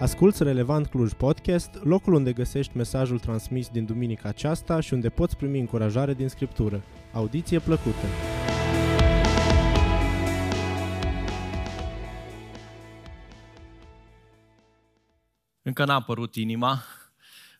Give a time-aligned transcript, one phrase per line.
[0.00, 5.36] Asculți Relevant Cluj Podcast, locul unde găsești mesajul transmis din duminica aceasta și unde poți
[5.36, 6.82] primi încurajare din Scriptură.
[7.12, 8.06] Audiție plăcută!
[15.62, 16.82] Încă n-a apărut inima,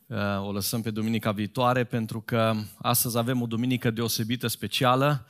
[0.06, 5.26] uh, o lăsăm pe duminica viitoare pentru că astăzi avem o duminică deosebită, specială.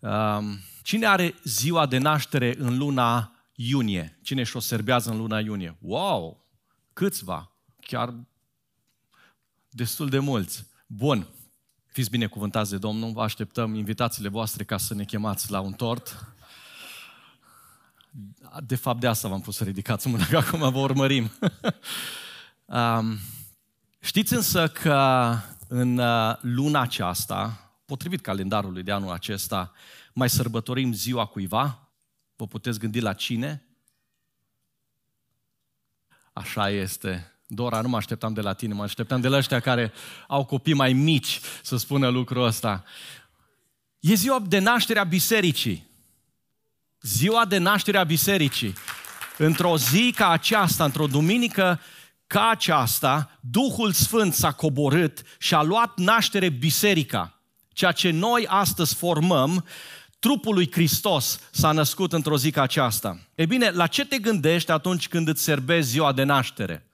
[0.00, 0.38] Uh,
[0.82, 4.18] cine are ziua de naștere în luna iunie?
[4.22, 5.76] Cine și o serbează în luna iunie?
[5.80, 6.48] Wow!
[7.00, 8.14] Câțiva, chiar
[9.68, 10.66] destul de mulți.
[10.86, 11.26] Bun,
[11.86, 16.34] fiți binecuvântați de Domnul, vă așteptăm invitațiile voastre ca să ne chemați la un tort.
[18.64, 21.30] De fapt, de asta v-am pus să ridicați mâna, că acum vă urmărim.
[22.64, 23.18] um,
[24.00, 25.36] știți însă că
[25.68, 29.72] în uh, luna aceasta, potrivit calendarului de anul acesta,
[30.12, 31.88] mai sărbătorim ziua cuiva?
[32.36, 33.69] Vă puteți gândi la cine?
[36.32, 37.34] Așa este.
[37.46, 39.92] Dora, nu mă așteptam de la tine, mă așteptam de la ăștia care
[40.26, 42.84] au copii mai mici să spună lucrul ăsta.
[44.00, 45.88] E ziua de naștere a bisericii.
[47.00, 48.74] Ziua de naștere a bisericii.
[49.38, 51.80] Într-o zi ca aceasta, într-o duminică
[52.26, 57.40] ca aceasta, Duhul Sfânt s-a coborât și a luat naștere biserica.
[57.72, 59.64] Ceea ce noi astăzi formăm
[60.20, 63.20] trupul lui Hristos s-a născut într-o zi ca aceasta.
[63.34, 66.86] E bine, la ce te gândești atunci când îți serbezi ziua de naștere?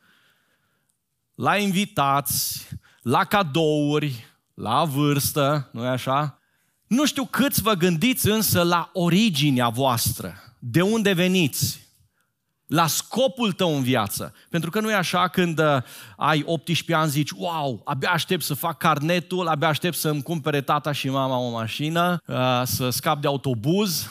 [1.35, 2.69] La invitați,
[3.03, 6.41] la cadouri, la vârstă, nu e așa?
[6.87, 11.86] Nu știu câți vă gândiți însă la originea voastră, de unde veniți,
[12.67, 14.33] la scopul tău în viață.
[14.51, 15.83] Pentru că nu e așa când uh,
[16.17, 20.93] ai 18 ani zici, wow, abia aștept să fac carnetul, abia aștept să-mi cumpere tata
[20.93, 24.11] și mama o mașină, uh, să scap de autobuz,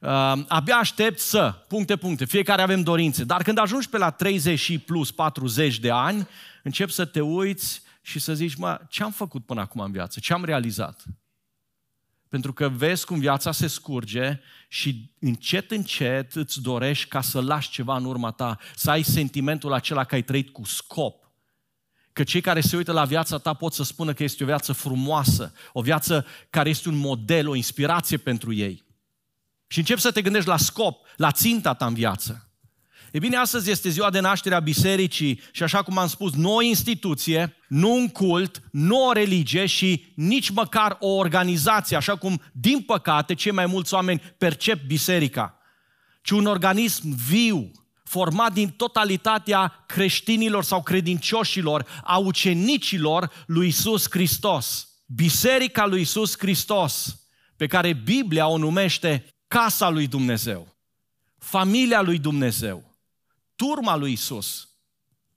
[0.00, 3.24] uh, abia aștept să, puncte, puncte, fiecare avem dorințe.
[3.24, 6.28] Dar când ajungi pe la 30 și plus 40 de ani,
[6.62, 10.20] începi să te uiți și să zici, mă, ce am făcut până acum în viață?
[10.20, 11.02] Ce am realizat?
[12.30, 17.70] Pentru că vezi cum viața se scurge și încet, încet îți dorești ca să lași
[17.70, 21.32] ceva în urma ta, să ai sentimentul acela că ai trăit cu scop.
[22.12, 24.72] Că cei care se uită la viața ta pot să spună că este o viață
[24.72, 28.84] frumoasă, o viață care este un model, o inspirație pentru ei.
[29.66, 32.49] Și începi să te gândești la scop, la ținta ta în viață.
[33.12, 36.54] E bine, astăzi este ziua de naștere a bisericii și așa cum am spus, nu
[36.54, 42.40] o instituție, nu un cult, nu o religie și nici măcar o organizație, așa cum,
[42.52, 45.58] din păcate, cei mai mulți oameni percep biserica,
[46.22, 47.70] ci un organism viu,
[48.04, 54.88] format din totalitatea creștinilor sau credincioșilor, a ucenicilor lui Isus Hristos.
[55.06, 57.20] Biserica lui Isus Hristos,
[57.56, 60.76] pe care Biblia o numește casa lui Dumnezeu,
[61.38, 62.89] familia lui Dumnezeu
[63.60, 64.68] turma lui Isus,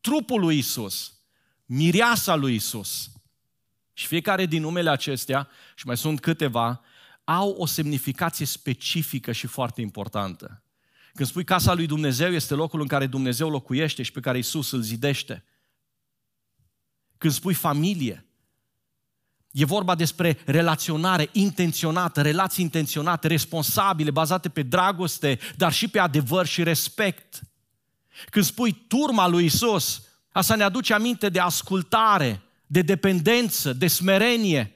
[0.01, 1.13] trupul lui Isus,
[1.65, 3.09] mireasa lui Isus.
[3.93, 6.81] Și fiecare din numele acestea, și mai sunt câteva,
[7.23, 10.63] au o semnificație specifică și foarte importantă.
[11.13, 14.71] Când spui casa lui Dumnezeu, este locul în care Dumnezeu locuiește și pe care Isus
[14.71, 15.43] îl zidește.
[17.17, 18.25] Când spui familie,
[19.51, 26.45] e vorba despre relaționare intenționată, relații intenționate, responsabile, bazate pe dragoste, dar și pe adevăr
[26.45, 27.41] și respect.
[28.29, 30.01] Când spui turma lui Isus,
[30.31, 34.75] asta ne aduce aminte de ascultare, de dependență, de smerenie.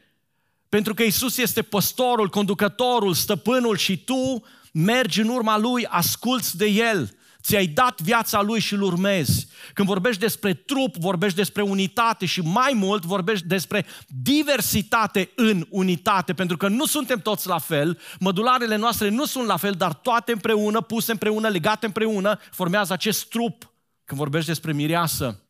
[0.70, 6.66] Pentru că Isus este păstorul, conducătorul, stăpânul și tu mergi în urma Lui, asculți de
[6.66, 7.17] El.
[7.48, 9.48] Ți-ai dat viața Lui și îl urmezi.
[9.74, 16.34] Când vorbești despre trup, vorbești despre unitate și mai mult vorbești despre diversitate în unitate,
[16.34, 20.32] pentru că nu suntem toți la fel, mădularele noastre nu sunt la fel, dar toate
[20.32, 23.74] împreună, puse împreună, legate împreună, formează acest trup.
[24.04, 25.44] Când vorbești despre mireasă,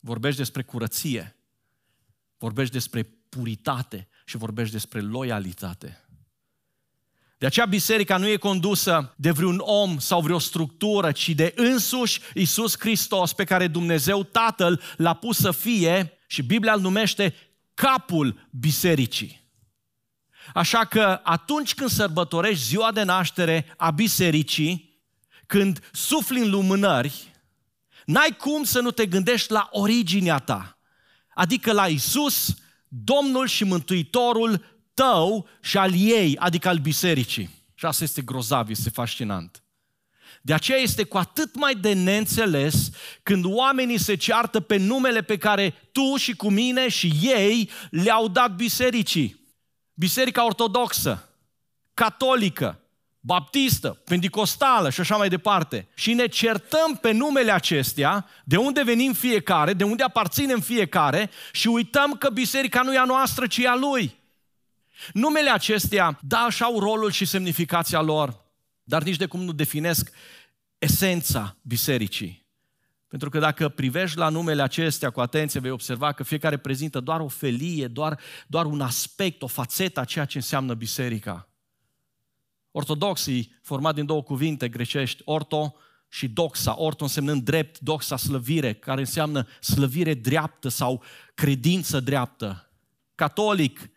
[0.00, 1.36] vorbești despre curăție,
[2.38, 6.07] vorbești despre puritate și vorbești despre loialitate.
[7.38, 12.20] De aceea biserica nu e condusă de vreun om sau vreo structură, ci de însuși
[12.34, 17.34] Isus Hristos pe care Dumnezeu Tatăl l-a pus să fie și Biblia îl numește
[17.74, 19.46] capul bisericii.
[20.54, 25.02] Așa că atunci când sărbătorești ziua de naștere a bisericii,
[25.46, 27.32] când sufli în lumânări,
[28.04, 30.78] n-ai cum să nu te gândești la originea ta,
[31.34, 32.54] adică la Isus,
[32.88, 37.50] Domnul și Mântuitorul tău și al ei, adică al bisericii.
[37.74, 39.62] Și asta este grozav, este fascinant.
[40.42, 42.90] De aceea este cu atât mai de neînțeles
[43.22, 48.28] când oamenii se ceartă pe numele pe care tu și cu mine și ei le-au
[48.28, 49.40] dat bisericii.
[49.94, 51.28] Biserica ortodoxă,
[51.94, 52.80] catolică,
[53.20, 55.88] baptistă, pentecostală și așa mai departe.
[55.94, 61.68] Și ne certăm pe numele acestea, de unde venim fiecare, de unde aparținem fiecare și
[61.68, 64.17] uităm că biserica nu e a noastră, ci e a lui.
[65.12, 68.44] Numele acestea, da, așa au rolul și semnificația lor,
[68.82, 70.10] dar nici de cum nu definesc
[70.78, 72.46] esența bisericii.
[73.08, 77.20] Pentru că dacă privești la numele acestea cu atenție, vei observa că fiecare prezintă doar
[77.20, 81.48] o felie, doar, doar un aspect, o fațetă a ceea ce înseamnă biserica.
[82.70, 85.74] Ortodoxii, format din două cuvinte grecești, orto
[86.08, 86.80] și doxa.
[86.80, 91.02] Orto însemnând drept, doxa slăvire, care înseamnă slăvire dreaptă sau
[91.34, 92.70] credință dreaptă.
[93.14, 93.90] Catolic,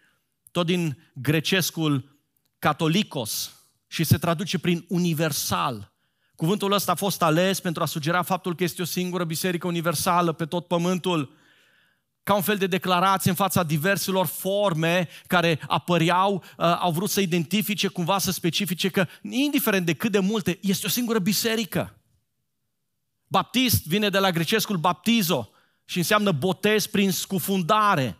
[0.51, 2.19] tot din grecescul
[2.59, 3.56] catolicos
[3.88, 5.94] și se traduce prin universal.
[6.36, 10.31] Cuvântul ăsta a fost ales pentru a sugera faptul că este o singură biserică universală
[10.31, 11.33] pe tot pământul,
[12.24, 17.21] ca un fel de declarație în fața diverselor forme care apăreau, uh, au vrut să
[17.21, 21.95] identifice, cumva să specifice că, indiferent de cât de multe, este o singură biserică.
[23.27, 25.50] Baptist vine de la grecescul baptizo
[25.86, 28.18] și înseamnă botez prin scufundare.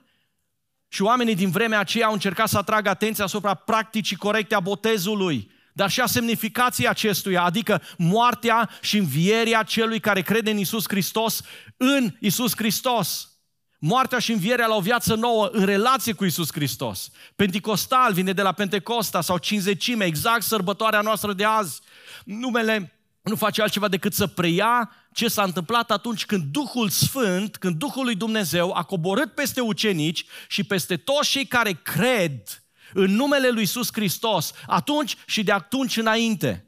[0.93, 5.51] Și oamenii din vremea aceea au încercat să atragă atenția asupra practicii corecte a botezului,
[5.73, 11.41] dar și a semnificației acestuia, adică moartea și învierea celui care crede în Isus Hristos
[11.77, 13.31] în Isus Hristos.
[13.79, 17.09] Moartea și învierea la o viață nouă în relație cu Isus Hristos.
[17.35, 21.81] Pentecostal vine de la Pentecosta sau cinzecime, exact sărbătoarea noastră de azi.
[22.23, 27.75] Numele nu face altceva decât să preia ce s-a întâmplat atunci când Duhul Sfânt, când
[27.75, 32.63] Duhul lui Dumnezeu a coborât peste ucenici și peste toți cei care cred
[32.94, 36.65] în numele lui Isus Hristos, atunci și de atunci înainte.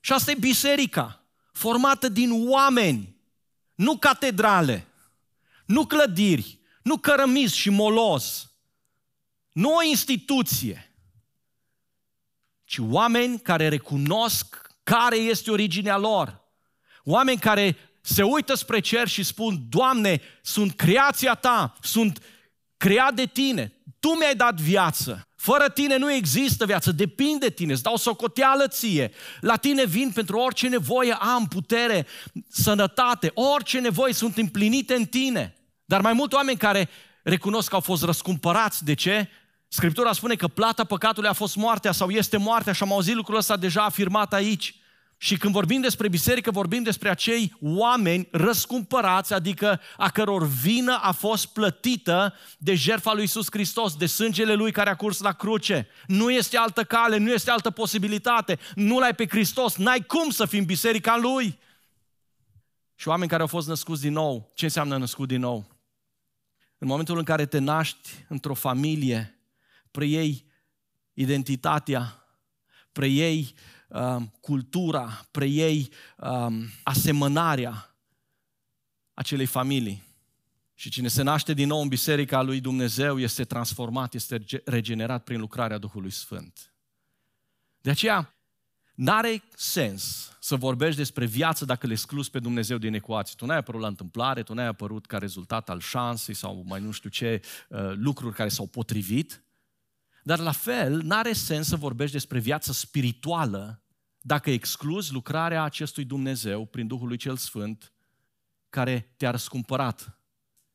[0.00, 3.16] Și asta e biserica, formată din oameni,
[3.74, 4.86] nu catedrale,
[5.66, 8.50] nu clădiri, nu cărămizi și moloz,
[9.52, 10.94] nu o instituție,
[12.64, 16.40] ci oameni care recunosc care este originea lor.
[17.04, 22.22] Oameni care se uită spre cer și spun, Doamne, sunt creația Ta, sunt
[22.76, 27.72] creat de Tine, Tu mi-ai dat viață, fără Tine nu există viață, depinde de Tine,
[27.72, 29.12] îți dau socoteală ție.
[29.40, 32.06] La Tine vin pentru orice nevoie am, putere,
[32.48, 35.54] sănătate, orice nevoie sunt împlinite în Tine.
[35.84, 36.88] Dar mai mulți oameni care
[37.22, 39.28] recunosc că au fost răscumpărați, de ce?
[39.68, 43.36] Scriptura spune că plata păcatului a fost moartea sau este moartea și am auzit lucrul
[43.36, 44.79] ăsta deja afirmat aici.
[45.22, 51.12] Și când vorbim despre biserică, vorbim despre acei oameni răscumpărați, adică a căror vină a
[51.12, 55.88] fost plătită de jertfa lui Isus Hristos, de sângele lui care a curs la cruce.
[56.06, 58.58] Nu este altă cale, nu este altă posibilitate.
[58.74, 61.58] Nu l-ai pe Hristos, n-ai cum să fii în biserica lui.
[62.94, 65.68] Și oameni care au fost născuți din nou, ce înseamnă născut din nou?
[66.78, 69.38] În momentul în care te naști într-o familie,
[69.90, 70.44] preiei
[71.12, 72.24] identitatea,
[72.92, 73.54] preiei
[73.90, 76.46] uh, cultura, preiei uh,
[76.82, 77.94] asemănarea
[79.14, 80.02] acelei familii.
[80.74, 85.40] Și cine se naște din nou în biserica lui Dumnezeu este transformat, este regenerat prin
[85.40, 86.74] lucrarea Duhului Sfânt.
[87.80, 88.34] De aceea,
[89.00, 93.34] N-are sens să vorbești despre viață dacă le excluzi pe Dumnezeu din ecuație.
[93.36, 96.90] Tu n-ai apărut la întâmplare, tu n-ai apărut ca rezultat al șansei sau mai nu
[96.90, 99.42] știu ce uh, lucruri care s-au potrivit.
[100.22, 103.82] Dar la fel, n-are sens să vorbești despre viață spirituală
[104.20, 107.92] dacă excluzi lucrarea acestui Dumnezeu prin Duhul lui Cel Sfânt
[108.68, 110.18] care te-a răscumpărat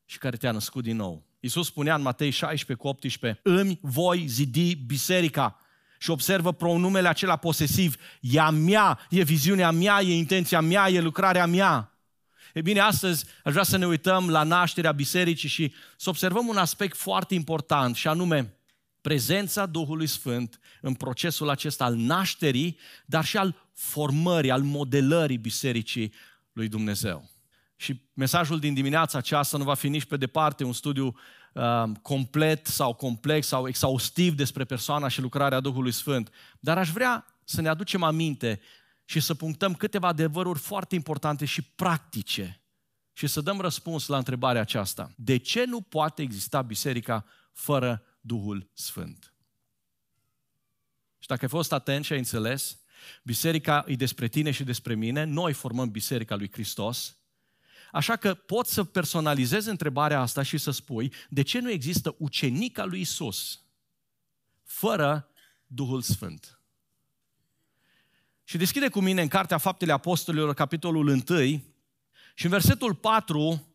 [0.04, 1.26] și care te-a născut din nou.
[1.40, 5.60] Iisus spunea în Matei 16 cu 18, îmi voi zidi biserica
[5.98, 11.00] și observă pronumele acela posesiv, e a mea, e viziunea mea, e intenția mea, e
[11.00, 11.90] lucrarea mea.
[12.54, 16.56] E bine, astăzi aș vrea să ne uităm la nașterea bisericii și să observăm un
[16.56, 18.55] aspect foarte important și anume
[19.06, 26.12] prezența Duhului Sfânt în procesul acesta al nașterii, dar și al formării, al modelării bisericii
[26.52, 27.30] lui Dumnezeu.
[27.76, 31.14] Și mesajul din dimineața aceasta nu va fi nici pe departe un studiu
[31.52, 37.26] uh, complet sau complex sau exhaustiv despre persoana și lucrarea Duhului Sfânt, dar aș vrea
[37.44, 38.60] să ne aducem aminte
[39.04, 42.60] și să punctăm câteva adevăruri foarte importante și practice
[43.12, 45.10] și să dăm răspuns la întrebarea aceasta.
[45.16, 49.32] De ce nu poate exista biserica fără Duhul Sfânt?
[51.18, 52.78] Și dacă ai fost atent și ai înțeles,
[53.22, 57.16] biserica e despre tine și despre mine, noi formăm biserica lui Hristos,
[57.92, 62.84] Așa că poți să personalizezi întrebarea asta și să spui de ce nu există ucenica
[62.84, 63.60] lui Isus
[64.62, 65.28] fără
[65.66, 66.60] Duhul Sfânt.
[68.44, 71.22] Și deschide cu mine în Cartea Faptele Apostolilor, capitolul 1,
[72.34, 73.66] și în versetul 4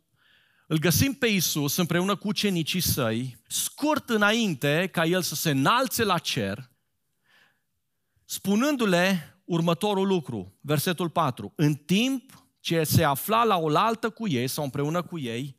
[0.72, 6.04] îl găsim pe Isus împreună cu ucenicii săi, scurt înainte ca el să se înalțe
[6.04, 6.70] la cer,
[8.26, 11.54] spunându-le următorul lucru, versetul 4.
[11.56, 15.58] În timp ce se afla la oaltă cu ei sau împreună cu ei,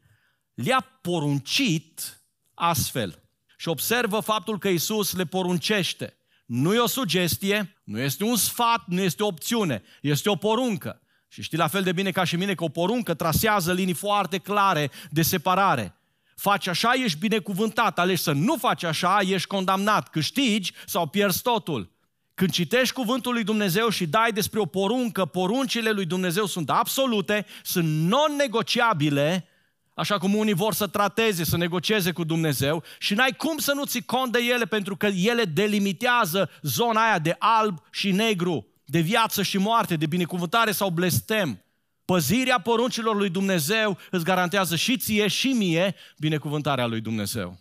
[0.54, 2.22] le-a poruncit
[2.54, 3.22] astfel.
[3.56, 6.16] Și observă faptul că Isus le poruncește.
[6.46, 11.01] Nu e o sugestie, nu este un sfat, nu este o opțiune, este o poruncă.
[11.32, 14.38] Și știi la fel de bine ca și mine că o poruncă trasează linii foarte
[14.38, 15.94] clare de separare.
[16.36, 21.90] Faci așa, ești binecuvântat, alegi să nu faci așa, ești condamnat, câștigi sau pierzi totul.
[22.34, 27.46] Când citești cuvântul lui Dumnezeu și dai despre o poruncă, poruncile lui Dumnezeu sunt absolute,
[27.62, 29.48] sunt non-negociabile,
[29.94, 33.84] așa cum unii vor să trateze, să negocieze cu Dumnezeu și n-ai cum să nu
[33.84, 39.00] ții cont de ele pentru că ele delimitează zona aia de alb și negru, de
[39.00, 41.62] viață și moarte, de binecuvântare sau blestem.
[42.04, 47.58] Păzirea poruncilor lui Dumnezeu îți garantează și ție și mie binecuvântarea lui Dumnezeu.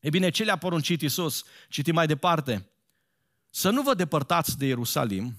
[0.00, 1.44] E bine, ce le-a poruncit Isus?
[1.68, 2.70] Citim mai departe.
[3.50, 5.38] Să nu vă depărtați de Ierusalim,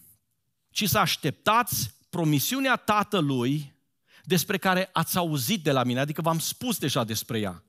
[0.70, 3.74] ci să așteptați promisiunea Tatălui
[4.24, 7.64] despre care ați auzit de la mine, adică v-am spus deja despre ea.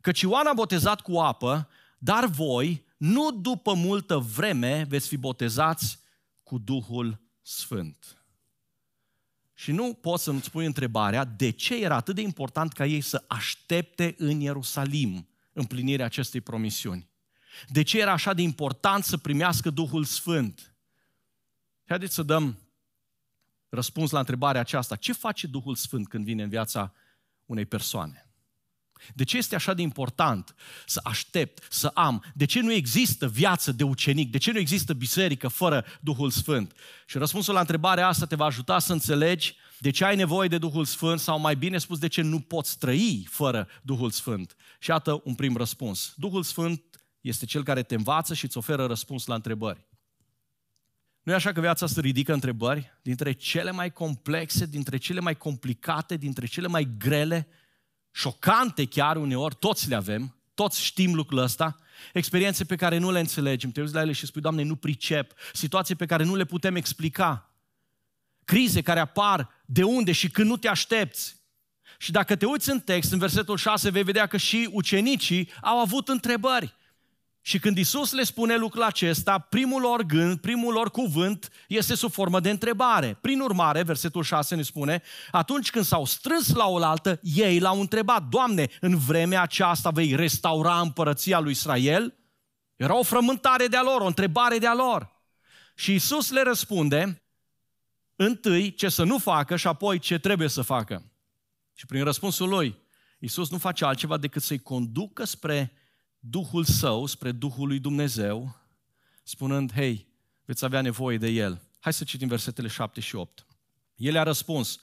[0.00, 1.68] Căci Ioan a botezat cu apă,
[1.98, 6.04] dar voi, nu după multă vreme, veți fi botezați
[6.46, 8.24] cu Duhul Sfânt.
[9.54, 13.24] Și nu poți să-mi spui întrebarea de ce era atât de important ca ei să
[13.28, 17.08] aștepte în Ierusalim împlinirea acestei promisiuni.
[17.68, 20.74] De ce era așa de important să primească Duhul Sfânt?
[21.84, 22.58] Haideți să dăm
[23.68, 24.96] răspuns la întrebarea aceasta.
[24.96, 26.94] Ce face Duhul Sfânt când vine în viața
[27.44, 28.25] unei persoane?
[29.14, 30.54] De ce este așa de important
[30.86, 32.24] să aștept, să am?
[32.34, 34.30] De ce nu există viață de ucenic?
[34.30, 36.72] De ce nu există biserică fără Duhul Sfânt?
[37.06, 40.58] Și răspunsul la întrebarea asta te va ajuta să înțelegi de ce ai nevoie de
[40.58, 44.56] Duhul Sfânt sau mai bine spus de ce nu poți trăi fără Duhul Sfânt.
[44.78, 46.12] Și iată un prim răspuns.
[46.16, 46.82] Duhul Sfânt
[47.20, 49.86] este cel care te învață și îți oferă răspuns la întrebări.
[51.22, 55.36] Nu e așa că viața se ridică întrebări dintre cele mai complexe, dintre cele mai
[55.36, 57.48] complicate, dintre cele mai grele,
[58.16, 61.78] șocante chiar uneori, toți le avem, toți știm lucrul ăsta,
[62.12, 65.32] experiențe pe care nu le înțelegem, te uiți la ele și spui, Doamne, nu pricep,
[65.52, 67.54] situații pe care nu le putem explica,
[68.44, 71.36] crize care apar de unde și când nu te aștepți.
[71.98, 75.78] Și dacă te uiți în text, în versetul 6, vei vedea că și ucenicii au
[75.78, 76.74] avut întrebări.
[77.46, 82.10] Și când Isus le spune lucrul acesta, primul lor gând, primul lor cuvânt este sub
[82.12, 83.18] formă de întrebare.
[83.20, 88.22] Prin urmare, versetul 6 ne spune, atunci când s-au strâns la oaltă, ei l-au întrebat,
[88.22, 92.14] Doamne, în vremea aceasta vei restaura împărăția lui Israel?
[92.76, 95.10] Era o frământare de-a lor, o întrebare de-a lor.
[95.74, 97.22] Și Isus le răspunde,
[98.16, 101.12] întâi ce să nu facă și apoi ce trebuie să facă.
[101.74, 102.78] Și prin răspunsul lui,
[103.18, 105.72] Isus nu face altceva decât să-i conducă spre
[106.30, 108.56] Duhul Său spre Duhul lui Dumnezeu,
[109.22, 110.06] spunând, hei,
[110.44, 111.62] veți avea nevoie de El.
[111.80, 113.46] Hai să citim versetele 7 și 8.
[113.94, 114.80] El a răspuns,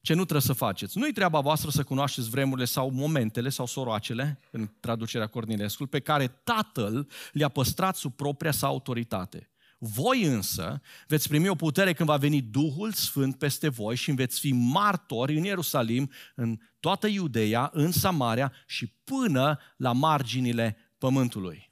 [0.00, 0.98] ce nu trebuie să faceți.
[0.98, 6.26] Nu-i treaba voastră să cunoașteți vremurile sau momentele sau soroacele, în traducerea Cornilescu, pe care
[6.26, 9.50] Tatăl le-a păstrat sub propria sa autoritate.
[9.78, 14.40] Voi însă veți primi o putere când va veni Duhul Sfânt peste voi și veți
[14.40, 21.70] fi martori în Ierusalim, în toată Iudeea, în Samaria și până la marginile pământului.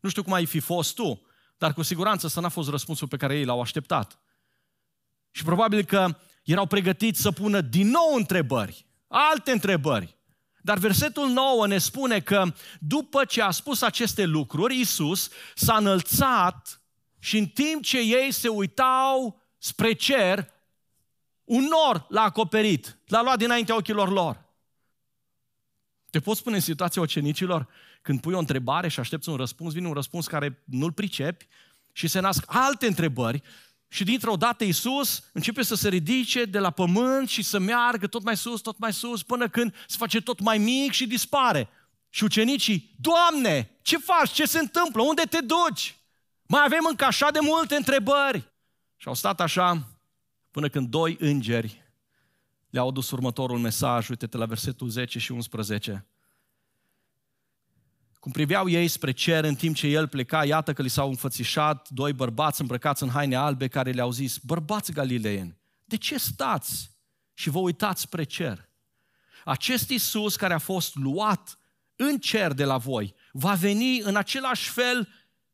[0.00, 1.26] Nu știu cum ai fi fost tu,
[1.58, 4.18] dar cu siguranță să n-a fost răspunsul pe care ei l-au așteptat.
[5.30, 10.18] Și probabil că erau pregătiți să pună din nou întrebări, alte întrebări.
[10.62, 16.79] Dar versetul 9 ne spune că după ce a spus aceste lucruri, Isus s-a înălțat
[17.20, 20.52] și în timp ce ei se uitau spre cer,
[21.44, 24.44] un nor l-a acoperit, l-a luat dinaintea ochilor lor.
[26.10, 27.68] Te poți spune în situația ocenicilor,
[28.02, 31.46] când pui o întrebare și aștepți un răspuns, vine un răspuns care nu-l pricepi
[31.92, 33.42] și se nasc alte întrebări
[33.88, 38.22] și dintr-o dată Iisus începe să se ridice de la pământ și să meargă tot
[38.22, 41.68] mai sus, tot mai sus, până când se face tot mai mic și dispare.
[42.08, 44.32] Și ucenicii, Doamne, ce faci?
[44.32, 45.02] Ce se întâmplă?
[45.02, 45.99] Unde te duci?
[46.50, 48.52] Mai avem încă așa de multe întrebări.
[48.96, 49.88] Și au stat așa
[50.50, 51.82] până când doi îngeri
[52.70, 56.06] le-au adus următorul mesaj, uite-te la versetul 10 și 11.
[58.18, 61.88] Cum priveau ei spre cer în timp ce el pleca, iată că li s-au înfățișat
[61.88, 66.90] doi bărbați îmbrăcați în haine albe care le-au zis, bărbați galileeni, de ce stați
[67.34, 68.68] și vă uitați spre cer?
[69.44, 71.58] Acest Iisus care a fost luat
[71.96, 75.08] în cer de la voi, va veni în același fel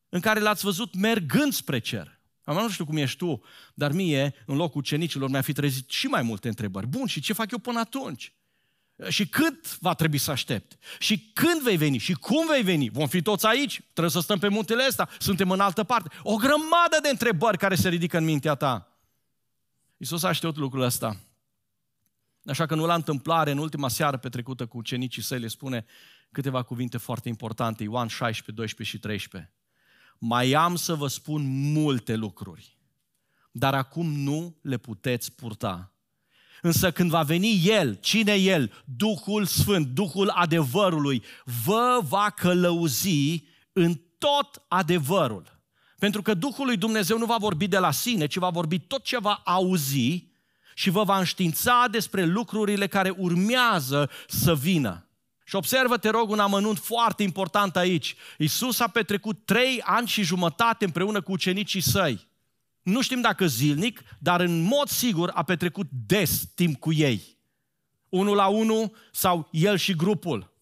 [0.08, 2.20] în care l-ați văzut mergând spre cer.
[2.44, 3.42] Am nu știu cum ești tu,
[3.74, 6.86] dar mie, în locul ucenicilor, mi-a fi trezit și mai multe întrebări.
[6.86, 8.32] Bun, și ce fac eu până atunci?
[9.08, 10.76] Și cât va trebui să aștept?
[10.98, 11.98] Și când vei veni?
[11.98, 12.88] Și cum vei veni?
[12.88, 13.80] Vom fi toți aici?
[13.92, 15.08] Trebuie să stăm pe muntele ăsta?
[15.18, 16.16] Suntem în altă parte?
[16.22, 18.98] O grămadă de întrebări care se ridică în mintea ta.
[19.96, 21.20] Iisus a știut lucrul ăsta.
[22.44, 25.84] Așa că nu la întâmplare, în ultima seară petrecută cu ucenicii săi, le spune
[26.32, 29.52] câteva cuvinte foarte importante, Ioan 16, 12 și 13.
[30.18, 32.78] Mai am să vă spun multe lucruri,
[33.50, 35.90] dar acum nu le puteți purta.
[36.62, 38.72] Însă când va veni El, cine El?
[38.84, 41.22] Duhul Sfânt, Duhul adevărului,
[41.64, 45.60] vă va călăuzi în tot adevărul.
[45.98, 49.04] Pentru că Duhul lui Dumnezeu nu va vorbi de la sine, ci va vorbi tot
[49.04, 50.28] ce va auzi
[50.74, 55.05] și vă va înștiința despre lucrurile care urmează să vină.
[55.48, 58.14] Și observă, te rog, un amănunt foarte important aici.
[58.38, 62.26] Isus a petrecut trei ani și jumătate împreună cu ucenicii săi.
[62.82, 67.36] Nu știm dacă zilnic, dar în mod sigur a petrecut des timp cu ei.
[68.08, 70.52] Unul la unul sau el și grupul.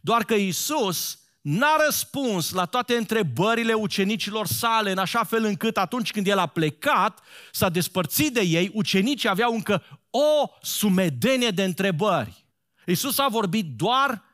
[0.00, 6.10] Doar că Isus n-a răspuns la toate întrebările ucenicilor sale în așa fel încât atunci
[6.10, 7.20] când el a plecat,
[7.52, 12.44] s-a despărțit de ei, ucenicii aveau încă o sumedenie de întrebări.
[12.86, 14.30] Isus a vorbit doar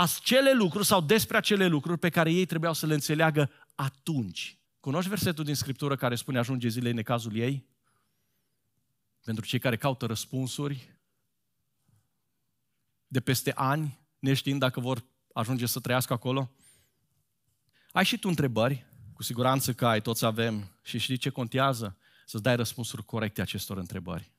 [0.00, 4.58] acele lucruri sau despre acele lucruri pe care ei trebuiau să le înțeleagă atunci.
[4.80, 7.66] Cunoști versetul din Scriptură care spune ajunge zilei necazul ei?
[9.24, 10.98] Pentru cei care caută răspunsuri
[13.06, 16.50] de peste ani, neștiind dacă vor ajunge să trăiască acolo?
[17.90, 20.78] Ai și tu întrebări, cu siguranță că ai, toți avem.
[20.82, 21.96] Și știi ce contează?
[22.26, 24.32] Să-ți dai răspunsuri corecte acestor întrebări.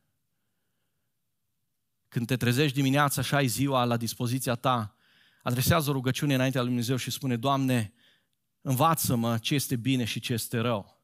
[2.07, 4.96] Când te trezești dimineața și ai ziua la dispoziția ta,
[5.47, 7.93] adresează o rugăciune înaintea lui Dumnezeu și spune, Doamne,
[8.61, 11.01] învață-mă ce este bine și ce este rău.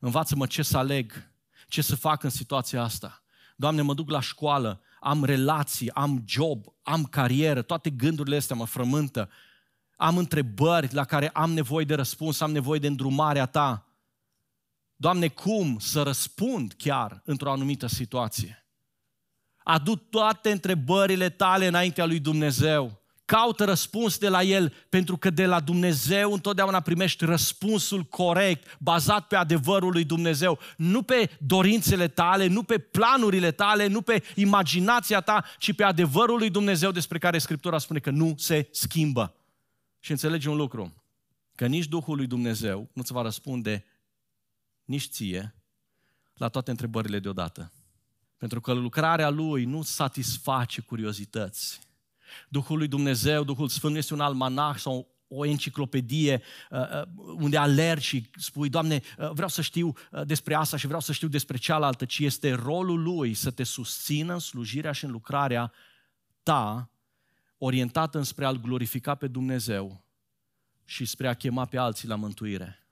[0.00, 1.30] Învață-mă ce să aleg,
[1.66, 3.22] ce să fac în situația asta.
[3.56, 8.64] Doamne, mă duc la școală, am relații, am job, am carieră, toate gândurile astea mă
[8.64, 9.30] frământă.
[9.96, 13.86] Am întrebări la care am nevoie de răspuns, am nevoie de îndrumarea Ta.
[14.96, 18.66] Doamne, cum să răspund chiar într-o anumită situație?
[19.64, 23.06] Adu toate întrebările tale înaintea lui Dumnezeu.
[23.28, 29.26] Caută răspuns de la El, pentru că de la Dumnezeu întotdeauna primești răspunsul corect, bazat
[29.26, 30.58] pe adevărul lui Dumnezeu.
[30.76, 36.38] Nu pe dorințele tale, nu pe planurile tale, nu pe imaginația ta, ci pe adevărul
[36.38, 39.34] lui Dumnezeu despre care Scriptura spune că nu se schimbă.
[40.00, 41.02] Și înțelegi un lucru,
[41.54, 43.84] că nici Duhul lui Dumnezeu nu ți va răspunde
[44.84, 45.54] nici ție
[46.34, 47.72] la toate întrebările deodată.
[48.36, 51.86] Pentru că lucrarea Lui nu satisface curiozități,
[52.48, 57.56] Duhul lui Dumnezeu, Duhul Sfânt nu este un almanach sau o enciclopedie uh, uh, unde
[57.56, 59.92] alergi și spui, Doamne, uh, vreau să știu
[60.24, 64.32] despre asta și vreau să știu despre cealaltă, ci este rolul Lui să te susțină
[64.32, 65.72] în slujirea și în lucrarea
[66.42, 66.90] ta,
[67.58, 70.04] orientată înspre a-L glorifica pe Dumnezeu
[70.84, 72.82] și spre a chema pe alții la mântuire.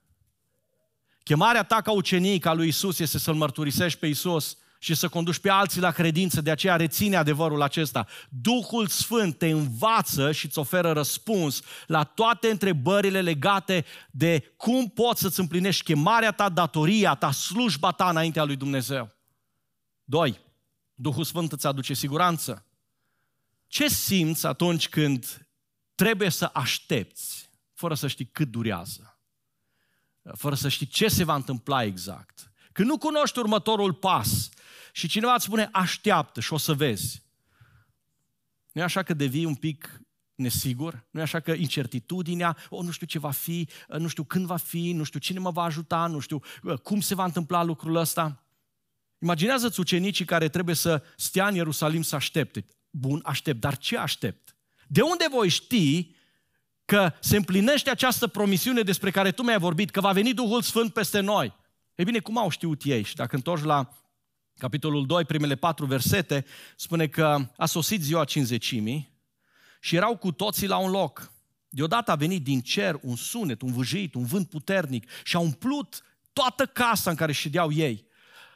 [1.23, 5.39] Chemarea ta ca ucenic al lui Isus este să-L mărturisești pe Isus și să conduci
[5.39, 8.07] pe alții la credință, de aceea reține adevărul acesta.
[8.29, 15.21] Duhul Sfânt te învață și îți oferă răspuns la toate întrebările legate de cum poți
[15.21, 19.15] să-ți împlinești chemarea ta, datoria ta, slujba ta înaintea lui Dumnezeu.
[20.03, 20.39] Doi,
[20.93, 22.65] Duhul Sfânt îți aduce siguranță.
[23.67, 25.47] Ce simți atunci când
[25.95, 29.19] trebuie să aștepți, fără să știi cât durează?
[30.33, 32.51] Fără să știi ce se va întâmpla exact?
[32.71, 34.49] Când nu cunoști următorul pas,
[34.97, 37.23] și cineva îți spune, așteaptă și o să vezi.
[38.71, 40.01] Nu e așa că devii un pic
[40.35, 41.05] nesigur?
[41.11, 44.57] Nu e așa că incertitudinea, o, nu știu ce va fi, nu știu când va
[44.57, 46.41] fi, nu știu cine mă va ajuta, nu știu
[46.83, 48.43] cum se va întâmpla lucrul ăsta?
[49.19, 52.65] Imaginează-ți ucenicii care trebuie să stea în Ierusalim să aștepte.
[52.89, 54.55] Bun, aștept, dar ce aștept?
[54.87, 56.15] De unde voi ști
[56.85, 60.93] că se împlinește această promisiune despre care tu mi-ai vorbit, că va veni Duhul Sfânt
[60.93, 61.53] peste noi?
[61.95, 63.03] Ei bine, cum au știut ei?
[63.03, 63.97] Și dacă întorci la
[64.57, 69.15] capitolul 2, primele patru versete, spune că a sosit ziua cinzecimii
[69.79, 71.31] și erau cu toții la un loc.
[71.69, 76.03] Deodată a venit din cer un sunet, un vâjit, un vânt puternic și a umplut
[76.33, 78.05] toată casa în care ședeau ei.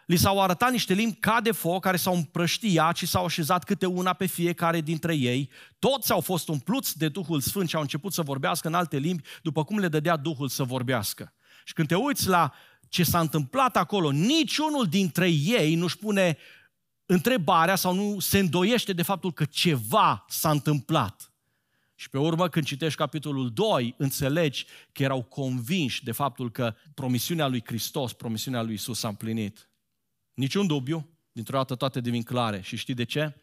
[0.05, 3.85] Li s-au arătat niște limbi ca de foc care s-au împrăștiat și s-au așezat câte
[3.85, 5.49] una pe fiecare dintre ei.
[5.79, 9.23] Toți au fost umpluți de Duhul Sfânt și au început să vorbească în alte limbi,
[9.41, 11.33] după cum le dădea Duhul să vorbească.
[11.63, 12.53] Și când te uiți la
[12.91, 16.37] ce s-a întâmplat acolo, niciunul dintre ei nu-și pune
[17.05, 21.33] întrebarea sau nu se îndoiește de faptul că ceva s-a întâmplat.
[21.95, 27.47] Și pe urmă, când citești capitolul 2, înțelegi că erau convinși de faptul că promisiunea
[27.47, 29.69] lui Hristos, promisiunea lui Isus s-a împlinit.
[30.33, 32.61] Niciun dubiu, dintr-o dată toate devin clare.
[32.61, 33.35] Și știi de ce?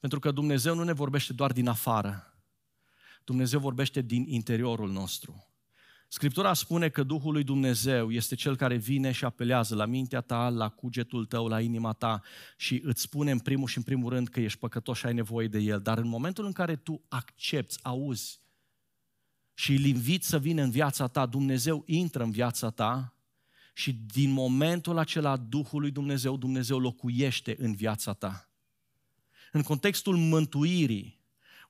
[0.00, 2.38] Pentru că Dumnezeu nu ne vorbește doar din afară.
[3.24, 5.53] Dumnezeu vorbește din interiorul nostru.
[6.14, 10.48] Scriptura spune că Duhul lui Dumnezeu este cel care vine și apelează la mintea ta,
[10.48, 12.22] la cugetul tău, la inima ta
[12.56, 15.48] și îți spune în primul și în primul rând că ești păcătos și ai nevoie
[15.48, 15.80] de El.
[15.80, 18.40] Dar în momentul în care tu accepti, auzi
[19.54, 23.14] și îl inviți să vină în viața ta, Dumnezeu intră în viața ta
[23.74, 28.50] și din momentul acela Duhul lui Dumnezeu, Dumnezeu locuiește în viața ta.
[29.52, 31.23] În contextul mântuirii,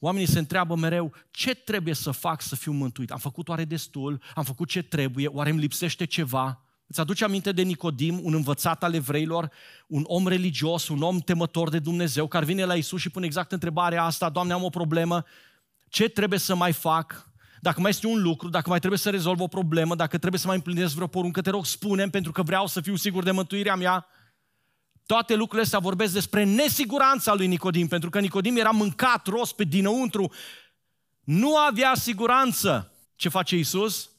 [0.05, 3.11] Oamenii se întreabă mereu, ce trebuie să fac să fiu mântuit?
[3.11, 4.23] Am făcut oare destul?
[4.35, 5.27] Am făcut ce trebuie?
[5.27, 6.63] Oare îmi lipsește ceva?
[6.87, 9.51] Îți aduce aminte de Nicodim, un învățat al evreilor,
[9.87, 13.53] un om religios, un om temător de Dumnezeu, care vine la Isus și pune exact
[13.53, 15.25] întrebarea asta, Doamne, am o problemă,
[15.89, 17.31] ce trebuie să mai fac?
[17.61, 20.47] Dacă mai este un lucru, dacă mai trebuie să rezolv o problemă, dacă trebuie să
[20.47, 23.77] mai împlinesc vreo poruncă, te rog, spune pentru că vreau să fiu sigur de mântuirea
[23.77, 24.07] mea.
[25.07, 29.65] Toate lucrurile astea vorbesc despre nesiguranța lui Nicodim, pentru că Nicodim era mâncat ros pe
[29.65, 30.33] dinăuntru,
[31.25, 32.93] nu avea siguranță.
[33.17, 34.11] Ce face Isus?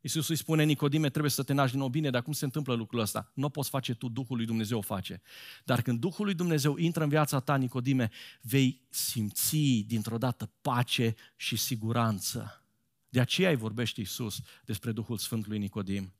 [0.00, 2.74] Isus îi spune, Nicodime, trebuie să te naști din nou bine, dar cum se întâmplă
[2.74, 3.30] lucrul ăsta?
[3.34, 5.22] Nu o poți face tu, Duhul lui Dumnezeu o face.
[5.64, 11.14] Dar când Duhul lui Dumnezeu intră în viața ta, Nicodime, vei simți dintr-o dată pace
[11.36, 12.64] și siguranță.
[13.08, 16.12] De aceea îi vorbește Isus despre Duhul Sfânt lui Nicodim.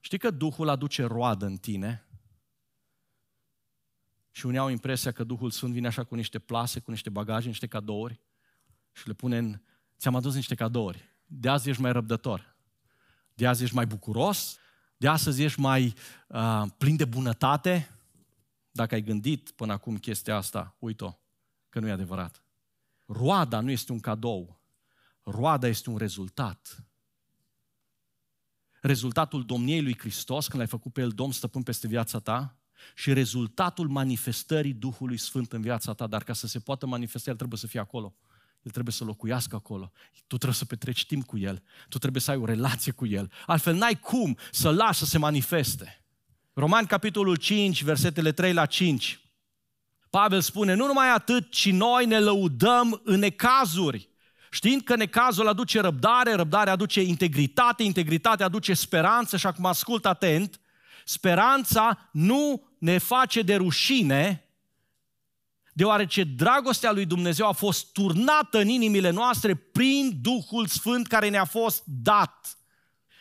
[0.00, 2.04] Știi că Duhul aduce roadă în tine?
[4.30, 7.46] Și unii au impresia că Duhul Sfânt vine așa cu niște plase, cu niște bagaje,
[7.46, 8.20] niște cadouri
[8.92, 9.60] și le pune în...
[9.98, 11.08] Ți-am adus niște cadouri.
[11.26, 12.56] De azi ești mai răbdător.
[13.34, 14.58] De azi ești mai bucuros.
[14.96, 15.94] De astăzi ești mai
[16.28, 17.90] uh, plin de bunătate.
[18.70, 21.18] Dacă ai gândit până acum chestia asta, uite-o,
[21.68, 22.42] că nu e adevărat.
[23.06, 24.60] Roada nu este un cadou.
[25.22, 26.84] Roada este un rezultat.
[28.80, 32.59] Rezultatul domniei lui Hristos, când l-ai făcut pe El Domn stăpân peste viața ta,
[32.94, 37.36] și rezultatul manifestării Duhului Sfânt în viața ta, dar ca să se poată manifesta, El
[37.36, 38.14] trebuie să fie acolo.
[38.62, 39.92] El trebuie să locuiască acolo.
[40.26, 41.62] Tu trebuie să petreci timp cu El.
[41.88, 43.32] Tu trebuie să ai o relație cu El.
[43.46, 46.04] Altfel n-ai cum să lași să se manifeste.
[46.52, 49.20] Roman capitolul 5, versetele 3 la 5.
[50.10, 54.08] Pavel spune, nu numai atât, ci noi ne lăudăm în necazuri.
[54.50, 60.59] Știind că necazul aduce răbdare, răbdare aduce integritate, integritate aduce speranță și acum ascult atent,
[61.10, 64.44] speranța nu ne face de rușine,
[65.72, 71.44] deoarece dragostea lui Dumnezeu a fost turnată în inimile noastre prin Duhul Sfânt care ne-a
[71.44, 72.58] fost dat.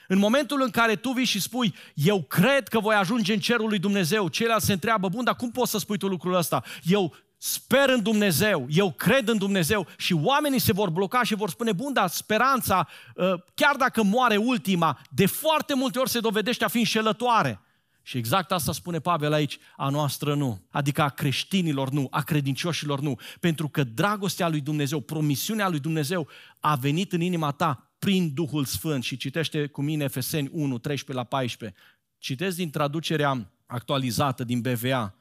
[0.08, 3.70] În momentul în care tu vii și spui, eu cred că voi ajunge în cerul
[3.70, 6.64] lui Dumnezeu, ceilalți se întreabă, bun, dar cum poți să spui tu lucrul ăsta?
[6.84, 11.50] Eu sper în Dumnezeu, eu cred în Dumnezeu și oamenii se vor bloca și vor
[11.50, 16.64] spune, bun, dar speranța, ă, chiar dacă moare ultima, de foarte multe ori se dovedește
[16.64, 17.60] a fi înșelătoare.
[18.10, 20.62] Și exact asta spune Pavel aici, a noastră nu.
[20.70, 23.20] Adică a creștinilor nu, a credincioșilor nu.
[23.40, 26.28] Pentru că dragostea lui Dumnezeu, promisiunea lui Dumnezeu
[26.60, 29.04] a venit în inima ta prin Duhul Sfânt.
[29.04, 31.80] Și citește cu mine Efeseni 1, 13 la 14.
[32.18, 35.16] Citesc din traducerea actualizată din BVA.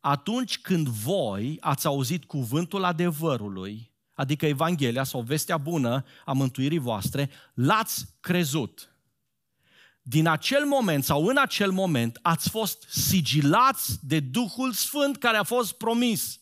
[0.00, 7.30] Atunci când voi ați auzit cuvântul adevărului, adică Evanghelia sau vestea bună a mântuirii voastre,
[7.54, 8.95] l-ați crezut
[10.08, 15.42] din acel moment sau în acel moment ați fost sigilați de Duhul Sfânt care a
[15.42, 16.40] fost promis.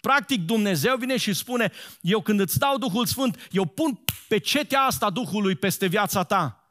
[0.00, 4.80] Practic Dumnezeu vine și spune, eu când îți dau Duhul Sfânt, eu pun pe cetea
[4.80, 6.70] asta Duhului peste viața ta.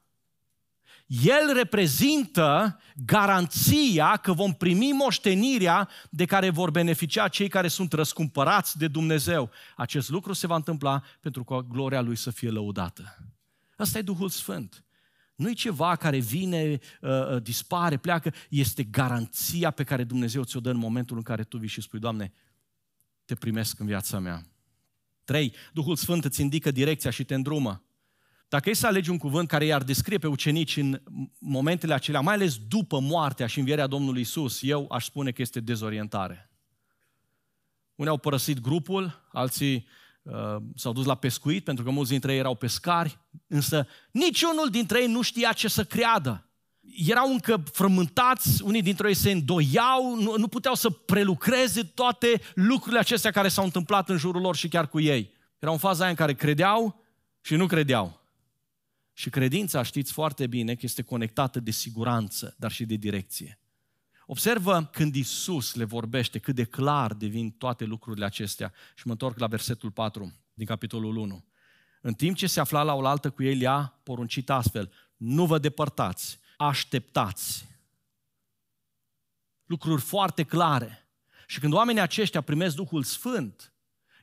[1.08, 8.78] El reprezintă garanția că vom primi moștenirea de care vor beneficia cei care sunt răscumpărați
[8.78, 9.52] de Dumnezeu.
[9.76, 13.18] Acest lucru se va întâmpla pentru ca gloria Lui să fie lăudată.
[13.78, 14.85] Asta e Duhul Sfânt.
[15.36, 20.60] Nu e ceva care vine, uh, uh, dispare, pleacă, este garanția pe care Dumnezeu ți-o
[20.60, 22.34] dă în momentul în care tu vii și spui, Doamne,
[23.26, 24.46] te primesc în viața mea.
[25.24, 25.56] 3.
[25.74, 27.84] Duhul Sfânt îți indică direcția și te îndrumă.
[28.48, 31.02] Dacă e să alegi un cuvânt care i-ar descrie pe ucenici în
[31.40, 35.60] momentele acelea, mai ales după moartea și învierea Domnului Isus, eu aș spune că este
[35.60, 36.50] dezorientare.
[37.96, 39.88] Unii au părăsit grupul, alții
[40.26, 45.02] Uh, s-au dus la pescuit, pentru că mulți dintre ei erau pescari, însă niciunul dintre
[45.02, 46.50] ei nu știa ce să creadă.
[47.08, 53.00] Erau încă frământați, unii dintre ei se îndoiau, nu, nu puteau să prelucreze toate lucrurile
[53.00, 55.34] acestea care s-au întâmplat în jurul lor și chiar cu ei.
[55.60, 57.04] Era în faza aia în care credeau
[57.42, 58.22] și nu credeau.
[59.14, 63.60] Și credința, știți foarte bine, că este conectată de siguranță, dar și de direcție.
[64.26, 68.74] Observă când Isus le vorbește cât de clar devin toate lucrurile acestea.
[68.96, 71.46] Și mă întorc la versetul 4 din capitolul 1.
[72.02, 76.40] În timp ce se afla la oaltă cu el, i-a poruncit astfel, nu vă depărtați,
[76.58, 77.68] așteptați.
[79.66, 81.08] Lucruri foarte clare.
[81.48, 83.74] Și când oamenii aceștia primesc Duhul Sfânt,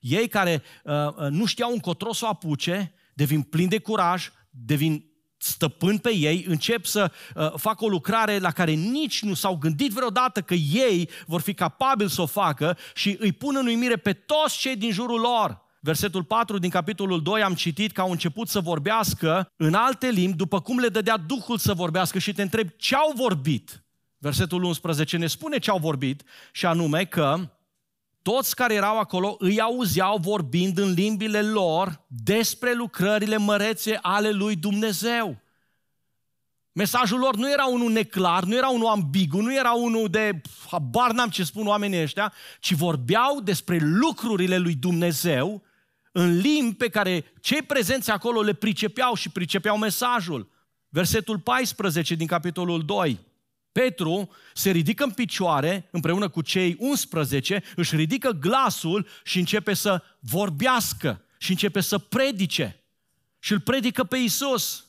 [0.00, 5.12] ei care uh, uh, nu știau încotro să o apuce, devin plini de curaj, devin
[5.42, 9.92] stăpân pe ei, încep să uh, facă o lucrare la care nici nu s-au gândit
[9.92, 14.12] vreodată că ei vor fi capabili să o facă și îi pun în uimire pe
[14.12, 15.61] toți cei din jurul lor.
[15.81, 20.37] Versetul 4 din capitolul 2 am citit că au început să vorbească în alte limbi
[20.37, 23.85] după cum le dădea Duhul să vorbească și te întreb ce au vorbit.
[24.18, 27.50] Versetul 11 ne spune ce au vorbit și anume că
[28.22, 34.56] toți care erau acolo îi auzeau vorbind în limbile lor despre lucrările mărețe ale lui
[34.56, 35.40] Dumnezeu.
[36.72, 41.12] Mesajul lor nu era unul neclar, nu era unul ambigu, nu era unul de habar
[41.12, 45.62] n-am ce spun oamenii ăștia, ci vorbeau despre lucrurile lui Dumnezeu
[46.12, 50.50] în limbi pe care cei prezenți acolo le pricepeau și pricepeau mesajul.
[50.88, 53.20] Versetul 14 din capitolul 2.
[53.72, 60.02] Petru se ridică în picioare împreună cu cei 11, își ridică glasul și începe să
[60.20, 62.82] vorbească și începe să predice.
[63.38, 64.87] Și îl predică pe Isus.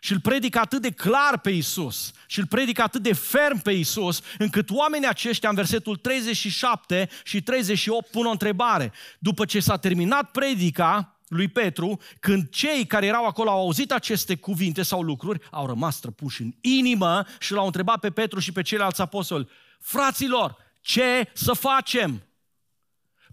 [0.00, 3.72] Și îl predică atât de clar pe Isus și îl predică atât de ferm pe
[3.72, 8.92] Isus, încât oamenii aceștia în versetul 37 și 38 pun o întrebare.
[9.18, 14.34] După ce s-a terminat predica, lui Petru, când cei care erau acolo au auzit aceste
[14.34, 18.62] cuvinte sau lucruri, au rămas trăpuși în inimă și l-au întrebat pe Petru și pe
[18.62, 19.48] ceilalți apostoli,
[19.80, 22.22] fraților, ce să facem?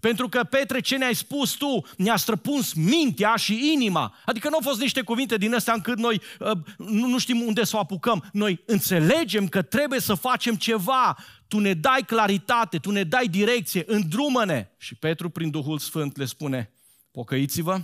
[0.00, 4.14] Pentru că, Petre, ce ne-ai spus tu ne-a străpuns mintea și inima.
[4.24, 7.64] Adică nu au fost niște cuvinte din astea încât noi uh, nu, nu știm unde
[7.64, 8.28] să o apucăm.
[8.32, 11.16] Noi înțelegem că trebuie să facem ceva.
[11.48, 14.68] Tu ne dai claritate, tu ne dai direcție, îndrumă-ne.
[14.78, 16.71] Și Petru, prin Duhul Sfânt, le spune,
[17.12, 17.82] pocăiți-vă,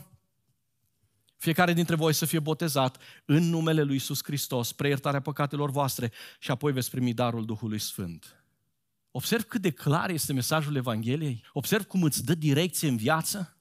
[1.36, 6.50] fiecare dintre voi să fie botezat în numele Lui Iisus Hristos, preiertarea păcatelor voastre și
[6.50, 8.42] apoi veți primi darul Duhului Sfânt.
[9.10, 11.44] Observ cât de clar este mesajul Evangheliei.
[11.52, 13.57] Observ cum îți dă direcție în viață.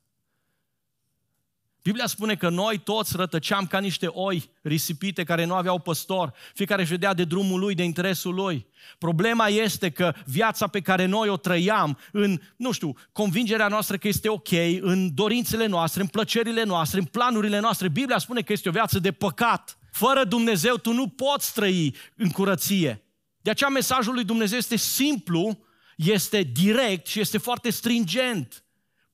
[1.88, 6.34] Biblia spune că noi toți rătăceam ca niște oi risipite care nu aveau păstor.
[6.54, 8.68] Fiecare își vedea de drumul lui, de interesul lui.
[8.98, 14.08] Problema este că viața pe care noi o trăiam în, nu știu, convingerea noastră că
[14.08, 18.70] este ok, în dorințele noastre, în plăcerile noastre, în planurile noastre, Biblia spune că este
[18.70, 19.78] o viață de păcat.
[19.92, 23.04] Fără Dumnezeu tu nu poți trăi în curăție.
[23.42, 25.60] De aceea mesajul lui Dumnezeu este simplu,
[25.96, 28.64] este direct și este foarte stringent.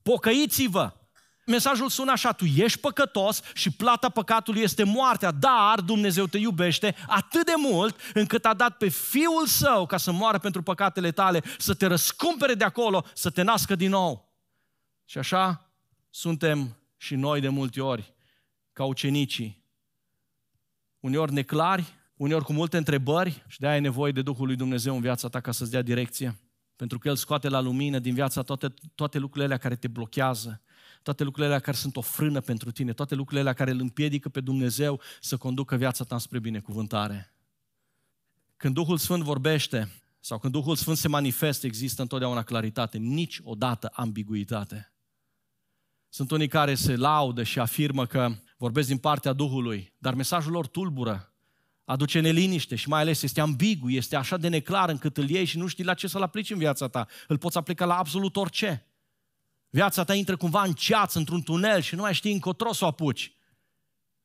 [0.02, 0.94] Pocăiți-vă!
[1.46, 6.96] Mesajul sună așa, tu ești păcătos și plata păcatului este moartea, dar Dumnezeu te iubește
[7.08, 11.42] atât de mult încât a dat pe Fiul Său ca să moară pentru păcatele tale,
[11.58, 14.32] să te răscumpere de acolo, să te nască din nou.
[15.06, 15.70] Și așa
[16.10, 18.14] suntem și noi de multe ori,
[18.74, 19.64] ca ucenicii,
[21.00, 25.02] uneori neclari, uneori cu multe întrebări și de-aia ai nevoie de Duhul lui Dumnezeu în
[25.02, 26.40] viața ta ca să-ți dea direcție.
[26.76, 30.62] Pentru că El scoate la lumină din viața toate, toate lucrurile alea care te blochează,
[31.04, 34.30] toate lucrurile alea care sunt o frână pentru tine, toate lucrurile alea care îl împiedică
[34.30, 37.34] pe Dumnezeu să conducă viața ta spre binecuvântare.
[38.58, 44.94] Când Duhul Sfânt vorbește sau când Duhul Sfânt se manifestă, există întotdeauna claritate, niciodată ambiguitate.
[46.10, 50.68] Sunt unii care se laudă și afirmă că vorbesc din partea Duhului, dar mesajul lor
[50.68, 51.34] tulbură,
[51.86, 55.58] aduce neliniște și mai ales este ambigu, este așa de neclar încât îl iei și
[55.58, 57.08] nu știi la ce să-l aplici în viața ta.
[57.28, 58.88] Îl poți aplica la absolut orice.
[59.74, 62.88] Viața ta intră cumva în ceață, într-un tunel și nu mai știi încotro să o
[62.88, 63.34] apuci.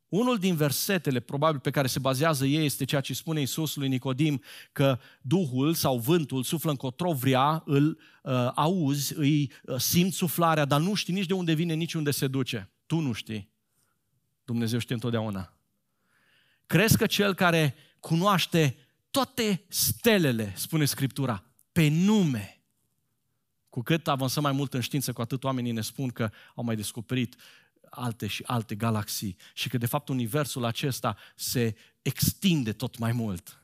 [0.09, 3.89] Unul din versetele, probabil, pe care se bazează ei este ceea ce spune Iisus lui
[3.89, 10.65] Nicodim, că Duhul sau vântul suflă încotro vrea, îl uh, auzi, îi uh, simți suflarea,
[10.65, 12.71] dar nu știi nici de unde vine, nici unde se duce.
[12.87, 13.51] Tu nu știi.
[14.45, 15.57] Dumnezeu știe întotdeauna.
[16.67, 18.77] Crezi că cel care cunoaște
[19.11, 22.58] toate stelele, spune Scriptura, pe nume,
[23.79, 26.77] cu cât avansăm mai mult în știință, cu atât oamenii ne spun că au mai
[26.77, 27.37] descoperit
[27.91, 33.63] alte și alte galaxii și că de fapt universul acesta se extinde tot mai mult.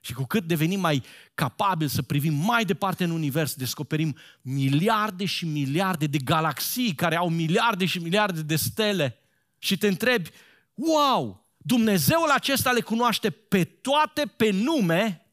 [0.00, 1.02] Și cu cât devenim mai
[1.34, 7.28] capabili să privim mai departe în univers, descoperim miliarde și miliarde de galaxii care au
[7.28, 9.18] miliarde și miliarde de stele.
[9.58, 10.30] Și te întrebi,
[10.74, 15.24] wow, Dumnezeul acesta le cunoaște pe toate pe nume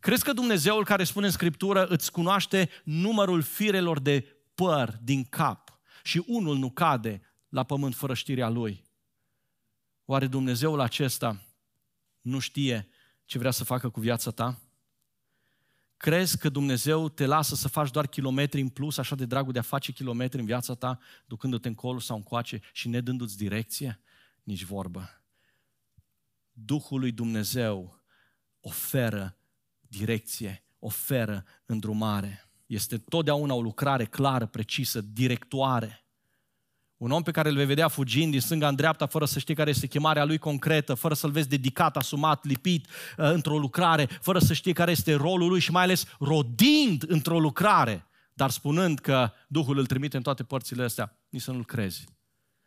[0.00, 5.80] Crezi că Dumnezeul care spune în Scriptură îți cunoaște numărul firelor de păr din cap
[6.02, 8.84] și unul nu cade la pământ fără știrea lui?
[10.04, 11.42] Oare Dumnezeul acesta
[12.20, 12.88] nu știe
[13.24, 14.58] ce vrea să facă cu viața ta?
[15.96, 19.58] Crezi că Dumnezeu te lasă să faci doar kilometri în plus, așa de dragul de
[19.58, 24.00] a face kilometri în viața ta, ducându-te încolo sau încoace și nedându-ți direcție?
[24.42, 25.22] Nici vorbă.
[26.52, 28.02] Duhul lui Dumnezeu
[28.60, 29.37] oferă
[29.88, 32.48] direcție, oferă îndrumare.
[32.66, 36.02] Este totdeauna o lucrare clară, precisă, directoare.
[36.96, 39.54] Un om pe care îl vei vedea fugind din stânga în dreapta fără să știi
[39.54, 44.38] care este chemarea lui concretă, fără să-l vezi dedicat, asumat, lipit uh, într-o lucrare, fără
[44.38, 49.32] să știi care este rolul lui și mai ales rodind într-o lucrare, dar spunând că
[49.48, 52.04] Duhul îl trimite în toate părțile astea, nici să nu-l crezi.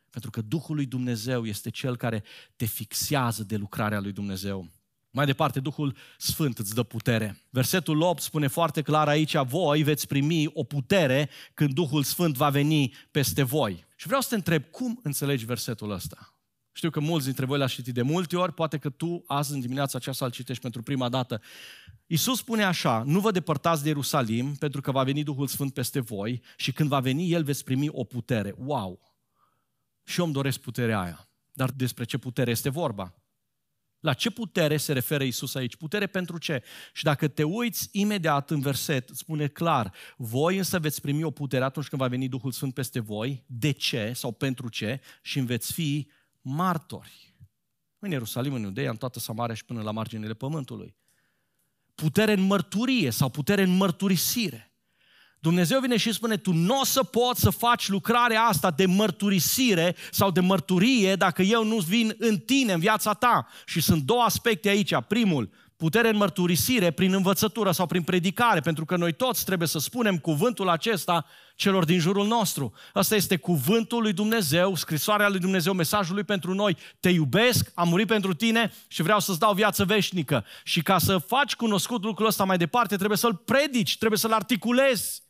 [0.10, 2.24] Pentru că Duhul lui Dumnezeu este cel care
[2.56, 4.70] te fixează de lucrarea lui Dumnezeu.
[5.12, 7.38] Mai departe, Duhul Sfânt îți dă putere.
[7.50, 12.50] Versetul 8 spune foarte clar aici, voi veți primi o putere când Duhul Sfânt va
[12.50, 13.86] veni peste voi.
[13.96, 16.36] Și vreau să te întreb, cum înțelegi versetul ăsta?
[16.72, 19.60] Știu că mulți dintre voi l-ați citit de multe ori, poate că tu azi în
[19.60, 21.42] dimineața aceasta îl citești pentru prima dată.
[22.08, 26.00] Iisus spune așa, nu vă depărtați de Ierusalim, pentru că va veni Duhul Sfânt peste
[26.00, 28.56] voi și când va veni, El veți primi o putere.
[28.58, 29.16] Wow!
[30.04, 31.30] Și eu îmi doresc puterea aia.
[31.54, 33.21] Dar despre ce putere este vorba?
[34.02, 35.76] La ce putere se referă Isus aici?
[35.76, 36.64] Putere pentru ce?
[36.94, 41.64] Și dacă te uiți imediat în verset, spune clar, voi însă veți primi o putere
[41.64, 43.44] atunci când va veni Duhul Sfânt peste voi.
[43.48, 45.02] De ce sau pentru ce?
[45.22, 46.08] Și veți fi
[46.42, 47.36] martori.
[48.00, 50.96] În Ierusalim, în Iudeia, în toată Samaria și până la marginile pământului.
[51.96, 54.71] Putere în mărturie sau putere în mărturisire.
[55.42, 59.96] Dumnezeu vine și spune, tu nu o să poți să faci lucrarea asta de mărturisire
[60.12, 63.48] sau de mărturie dacă eu nu vin în tine, în viața ta.
[63.66, 64.94] Și sunt două aspecte aici.
[65.08, 69.80] Primul, putere în mărturisire prin învățătură sau prin predicare, pentru că noi toți trebuie să
[69.80, 71.26] spunem cuvântul acesta
[71.56, 72.74] celor din jurul nostru.
[72.94, 76.78] Asta este cuvântul lui Dumnezeu, scrisoarea lui Dumnezeu, mesajul lui pentru noi.
[77.00, 80.46] Te iubesc, am murit pentru tine și vreau să-ți dau viață veșnică.
[80.64, 85.30] Și ca să faci cunoscut lucrul ăsta mai departe, trebuie să-l predici, trebuie să-l articulezi.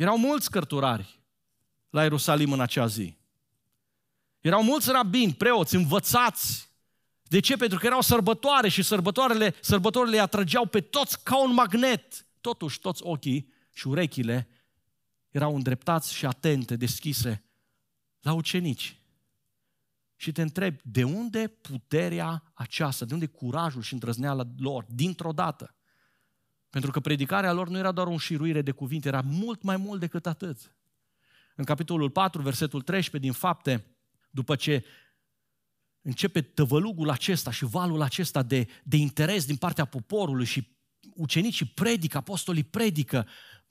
[0.00, 1.20] Erau mulți cărturari
[1.90, 3.16] la Ierusalim în acea zi.
[4.40, 6.72] Erau mulți rabini, preoți, învățați.
[7.22, 7.56] De ce?
[7.56, 12.26] Pentru că erau sărbătoare și sărbătoarele, sărbătoarele îi atrăgeau pe toți ca un magnet.
[12.40, 14.48] Totuși, toți ochii și urechile
[15.30, 17.44] erau îndreptați și atente, deschise
[18.20, 19.00] la ucenici.
[20.16, 25.74] Și te întreb, de unde puterea aceasta, de unde curajul și îndrăzneala lor, dintr-o dată?
[26.70, 30.00] Pentru că predicarea lor nu era doar un șiruire de cuvinte, era mult mai mult
[30.00, 30.74] decât atât.
[31.54, 33.86] În capitolul 4, versetul 13 din fapte,
[34.30, 34.84] după ce
[36.02, 40.68] începe tăvălugul acesta și valul acesta de, de interes din partea poporului și
[41.14, 43.26] ucenicii predică, apostolii predică,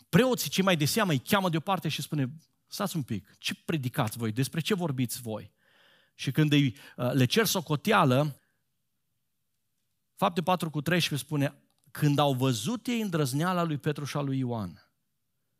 [0.09, 2.29] preoții cei mai de seamă îi cheamă deoparte și spune,
[2.67, 5.51] stați un pic, ce predicați voi, despre ce vorbiți voi?
[6.15, 8.41] Și când îi, uh, le cer socoteală,
[10.15, 14.37] fapte 4 cu 13 spune, când au văzut ei îndrăzneala lui Petru și a lui
[14.37, 14.89] Ioan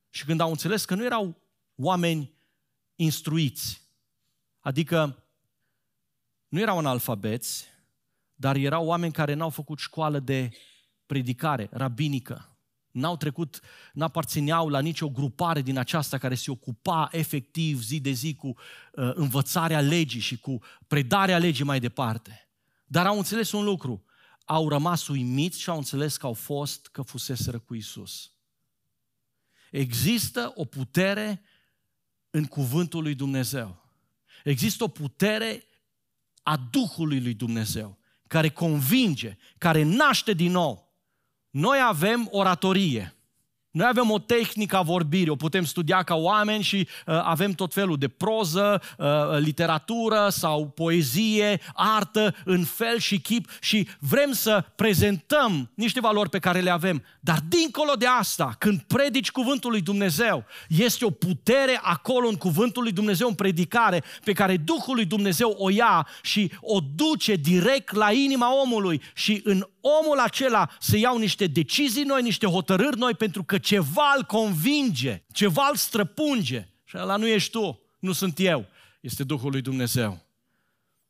[0.10, 1.42] și când au înțeles că nu erau
[1.76, 2.34] oameni
[2.96, 3.82] instruiți,
[4.60, 5.24] adică
[6.48, 7.68] nu erau analfabeți,
[8.36, 10.50] dar erau oameni care n-au făcut școală de
[11.06, 12.58] predicare rabinică,
[12.92, 13.60] n-au trecut,
[13.94, 19.12] n-aparțineau la nicio grupare din aceasta care se ocupa efectiv zi de zi cu uh,
[19.14, 22.50] învățarea legii și cu predarea legii mai departe.
[22.86, 24.04] Dar au înțeles un lucru,
[24.52, 28.32] au rămas uimiți și au înțeles că au fost, că fuseseră cu Isus.
[29.72, 31.42] Există o putere
[32.30, 33.86] în cuvântul lui Dumnezeu.
[34.44, 35.64] Există o putere
[36.44, 40.94] a Duhului lui Dumnezeu, care convinge, care naște din nou.
[41.50, 43.16] Noi avem oratorie.
[43.72, 47.74] Noi avem o tehnică a vorbirii, o putem studia ca oameni și uh, avem tot
[47.74, 49.06] felul de proză, uh,
[49.40, 56.40] literatură sau poezie, artă în fel și chip și vrem să prezentăm niște valori pe
[56.40, 57.04] care le avem.
[57.20, 62.84] Dar dincolo de asta, când predici cuvântul lui Dumnezeu, este o putere acolo în cuvântul
[62.84, 67.96] lui Dumnezeu, în predicare, pe care Duhul lui Dumnezeu o ia și o duce direct
[67.96, 73.14] la inima omului și în omul acela să iau niște decizii noi, niște hotărâri noi,
[73.14, 76.68] pentru că ceva îl convinge, ceva îl străpunge.
[76.84, 78.66] Și ăla nu ești tu, nu sunt eu,
[79.02, 80.28] este Duhul lui Dumnezeu.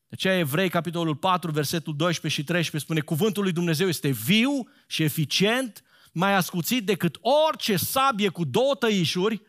[0.07, 4.69] De aceea Evrei, capitolul 4, versetul 12 și 13 spune Cuvântul lui Dumnezeu este viu
[4.87, 7.17] și eficient, mai ascuțit decât
[7.47, 9.41] orice sabie cu două tăișuri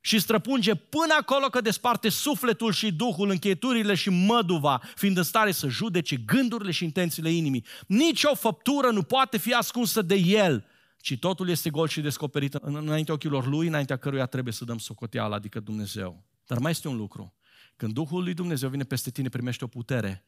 [0.00, 5.52] și străpunge până acolo că desparte sufletul și duhul, încheieturile și măduva, fiind în stare
[5.52, 7.64] să judece gândurile și intențiile inimii.
[7.86, 10.64] Nici o făptură nu poate fi ascunsă de el,
[11.06, 15.34] ci totul este gol și descoperit înaintea ochilor lui, înaintea căruia trebuie să dăm socoteală,
[15.34, 16.24] adică Dumnezeu.
[16.46, 17.34] Dar mai este un lucru.
[17.76, 20.24] Când Duhul lui Dumnezeu vine peste tine, primește o putere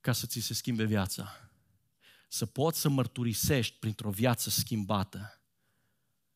[0.00, 1.50] ca să ți se schimbe viața.
[2.28, 5.40] Să poți să mărturisești printr-o viață schimbată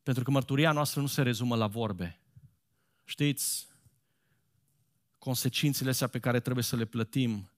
[0.03, 2.21] pentru că mărturia noastră nu se rezumă la vorbe.
[3.05, 3.69] Știți,
[5.19, 7.51] consecințele astea pe care trebuie să le plătim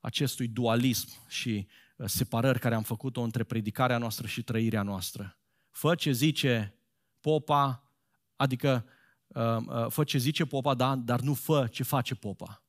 [0.00, 1.66] acestui dualism și
[2.06, 5.38] separări care am făcut-o între predicarea noastră și trăirea noastră.
[5.70, 6.74] Fă ce zice
[7.20, 7.90] popa,
[8.36, 8.86] adică
[9.26, 12.62] uh, uh, fă ce zice popa, da, dar nu fă ce face popa.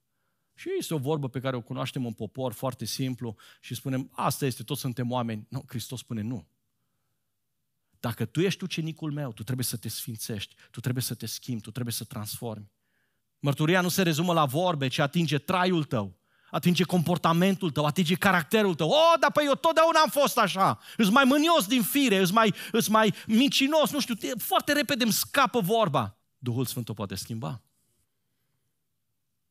[0.54, 4.46] Și este o vorbă pe care o cunoaștem în popor foarte simplu și spunem, asta
[4.46, 5.48] este, toți suntem oameni.
[5.50, 6.48] Nu, Hristos spune nu.
[8.00, 11.62] Dacă tu ești ucenicul meu, tu trebuie să te sfințești, tu trebuie să te schimbi,
[11.62, 12.72] tu trebuie să transformi.
[13.40, 16.18] Mărturia nu se rezumă la vorbe, ci atinge traiul tău,
[16.54, 18.90] atinge comportamentul tău, atinge caracterul tău.
[18.90, 20.80] Oh, dar păi eu totdeauna am fost așa.
[20.98, 25.14] Îs mai mânios din fire, îs mai, îs mai mincinos, nu știu, foarte repede îmi
[25.14, 26.18] scapă vorba.
[26.38, 27.62] Duhul Sfânt o poate schimba.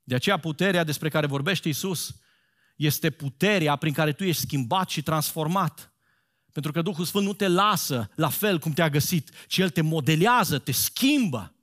[0.03, 2.15] De aceea puterea despre care vorbește Isus
[2.77, 5.93] este puterea prin care tu ești schimbat și transformat.
[6.53, 9.81] Pentru că Duhul Sfânt nu te lasă la fel cum te-a găsit, ci El te
[9.81, 11.55] modelează, te schimbă.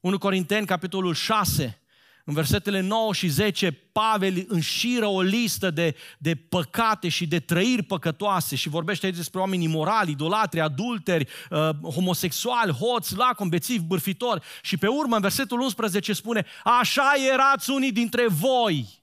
[0.00, 1.80] 1 Corinteni, capitolul 6,
[2.28, 7.82] în versetele 9 și 10, Pavel înșiră o listă de, de păcate și de trăiri
[7.82, 14.42] păcătoase și vorbește aici despre oameni imorali, idolatri, adulteri, uh, homosexuali, hoți, lacom, bețivi, bârfitori.
[14.62, 19.02] Și pe urmă, în versetul 11 spune, așa erați unii dintre voi.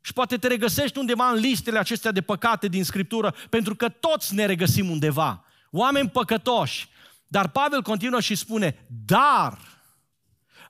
[0.00, 4.34] Și poate te regăsești undeva în listele acestea de păcate din Scriptură, pentru că toți
[4.34, 5.44] ne regăsim undeva.
[5.70, 6.88] Oameni păcătoși.
[7.26, 9.58] Dar Pavel continuă și spune, dar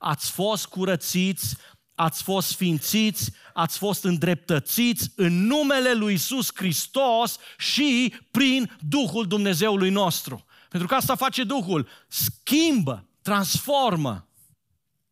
[0.03, 1.57] ați fost curățiți
[2.03, 9.91] ați fost sfințiți, ați fost îndreptățiți în numele lui Isus Hristos și prin Duhul Dumnezeului
[9.91, 10.45] nostru.
[10.69, 14.29] Pentru că asta face Duhul, schimbă, transformă.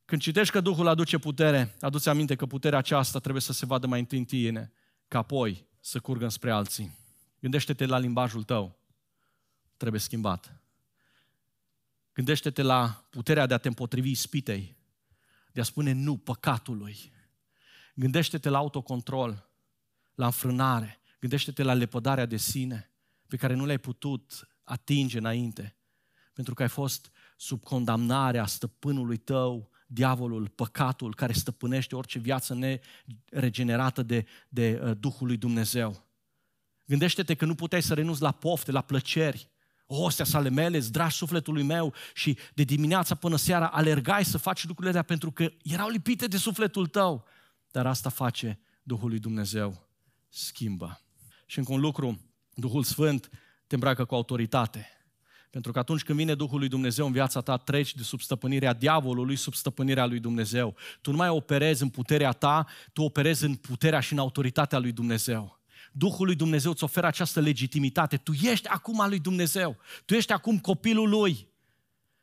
[0.04, 3.86] Când citești că Duhul aduce putere, aduți aminte că puterea aceasta trebuie să se vadă
[3.86, 4.72] mai întâi în tine,
[5.08, 6.98] ca apoi să curgă spre alții.
[7.40, 8.78] Gândește-te la limbajul tău,
[9.76, 10.54] trebuie schimbat.
[12.12, 14.76] Gândește-te la puterea de a te împotrivi spitei,
[15.52, 17.12] de a spune nu păcatului.
[17.94, 19.50] Gândește-te la autocontrol,
[20.14, 22.90] la înfrânare, gândește-te la lepădarea de sine
[23.26, 25.76] pe care nu le-ai putut atinge înainte,
[26.32, 34.02] pentru că ai fost sub condamnarea stăpânului tău, diavolul, păcatul care stăpânește orice viață neregenerată
[34.02, 36.08] de, de uh, Duhul lui Dumnezeu.
[36.86, 39.50] Gândește-te că nu puteai să renunți la pofte, la plăceri,
[39.96, 44.88] ostea sale mele, dragi sufletului meu și de dimineața până seara alergai să faci lucrurile
[44.88, 47.24] astea pentru că erau lipite de sufletul tău.
[47.70, 49.88] Dar asta face Duhul lui Dumnezeu.
[50.28, 51.00] Schimbă.
[51.46, 52.20] Și încă un lucru,
[52.54, 53.28] Duhul Sfânt
[53.66, 54.88] te îmbracă cu autoritate.
[55.50, 58.72] Pentru că atunci când vine Duhul lui Dumnezeu în viața ta, treci de sub stăpânirea
[58.72, 60.76] diavolului sub stăpânirea lui Dumnezeu.
[61.00, 64.92] Tu nu mai operezi în puterea ta, tu operezi în puterea și în autoritatea lui
[64.92, 65.59] Dumnezeu.
[65.92, 68.16] Duhul lui Dumnezeu îți oferă această legitimitate.
[68.16, 69.76] Tu ești acum al lui Dumnezeu.
[70.04, 71.48] Tu ești acum copilul lui.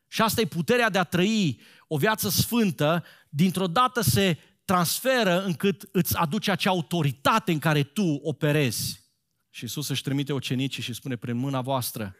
[0.08, 5.90] Și asta e puterea de a trăi o viață sfântă, dintr-o dată se transferă încât
[5.92, 9.06] îți aduce acea autoritate în care tu operezi.
[9.50, 12.16] Și Iisus își trimite ucenicii și spune, prin mâna voastră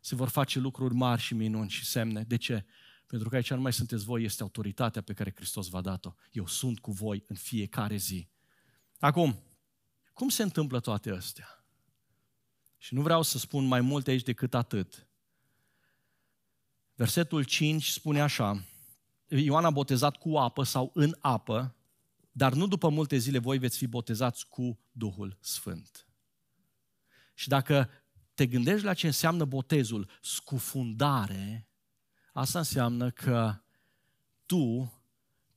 [0.00, 2.22] se vor face lucruri mari și minuni și semne.
[2.22, 2.64] De ce?
[3.06, 6.14] Pentru că aici nu mai sunteți voi, este autoritatea pe care Hristos v-a dat-o.
[6.30, 8.28] Eu sunt cu voi în fiecare zi.
[8.98, 9.42] Acum,
[10.12, 11.64] cum se întâmplă toate astea?
[12.78, 15.06] Și nu vreau să spun mai multe aici decât atât.
[16.94, 18.64] Versetul 5 spune așa,
[19.28, 21.76] Ioan a botezat cu apă sau în apă,
[22.32, 26.06] dar nu după multe zile voi veți fi botezați cu Duhul Sfânt.
[27.34, 27.90] Și dacă
[28.34, 31.68] te gândești la ce înseamnă botezul, scufundare,
[32.32, 33.62] asta înseamnă că
[34.46, 34.92] tu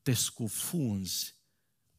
[0.01, 1.35] te scufunzi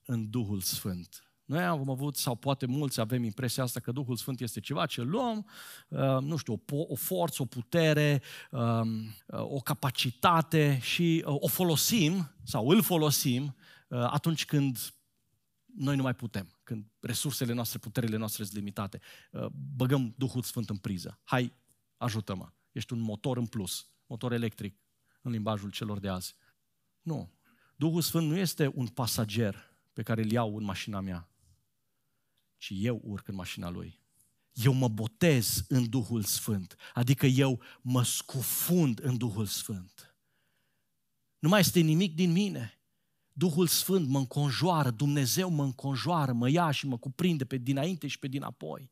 [0.05, 1.26] în Duhul Sfânt.
[1.47, 5.03] Noi am avut, sau poate mulți avem impresia asta că Duhul Sfânt este ceva ce
[5.03, 5.49] luăm,
[5.89, 11.49] uh, nu știu, o, o forță, o putere, um, uh, o capacitate și uh, o
[11.49, 13.57] folosim sau îl folosim
[13.89, 14.95] atunci când
[15.77, 19.01] noi nu mai putem, când resursele noastre, puterile noastre sunt limitate.
[19.77, 21.21] Băgăm Duhul Sfânt în priză.
[21.25, 21.53] Hai,
[21.97, 22.53] ajută-mă.
[22.73, 24.79] Ești un motor în plus, motor electric
[25.23, 26.35] în limbajul celor de azi.
[27.03, 27.33] Nu.
[27.77, 31.29] Duhul Sfânt nu este un pasager pe care îl iau în mașina mea
[32.57, 34.01] ci eu urc în mașina lui.
[34.53, 40.17] Eu mă botez în Duhul Sfânt, adică eu mă scufund în Duhul Sfânt.
[41.39, 42.81] Nu mai este nimic din mine.
[43.33, 48.19] Duhul Sfânt mă înconjoară, Dumnezeu mă înconjoară, mă ia și mă cuprinde pe dinainte și
[48.19, 48.91] pe dinapoi.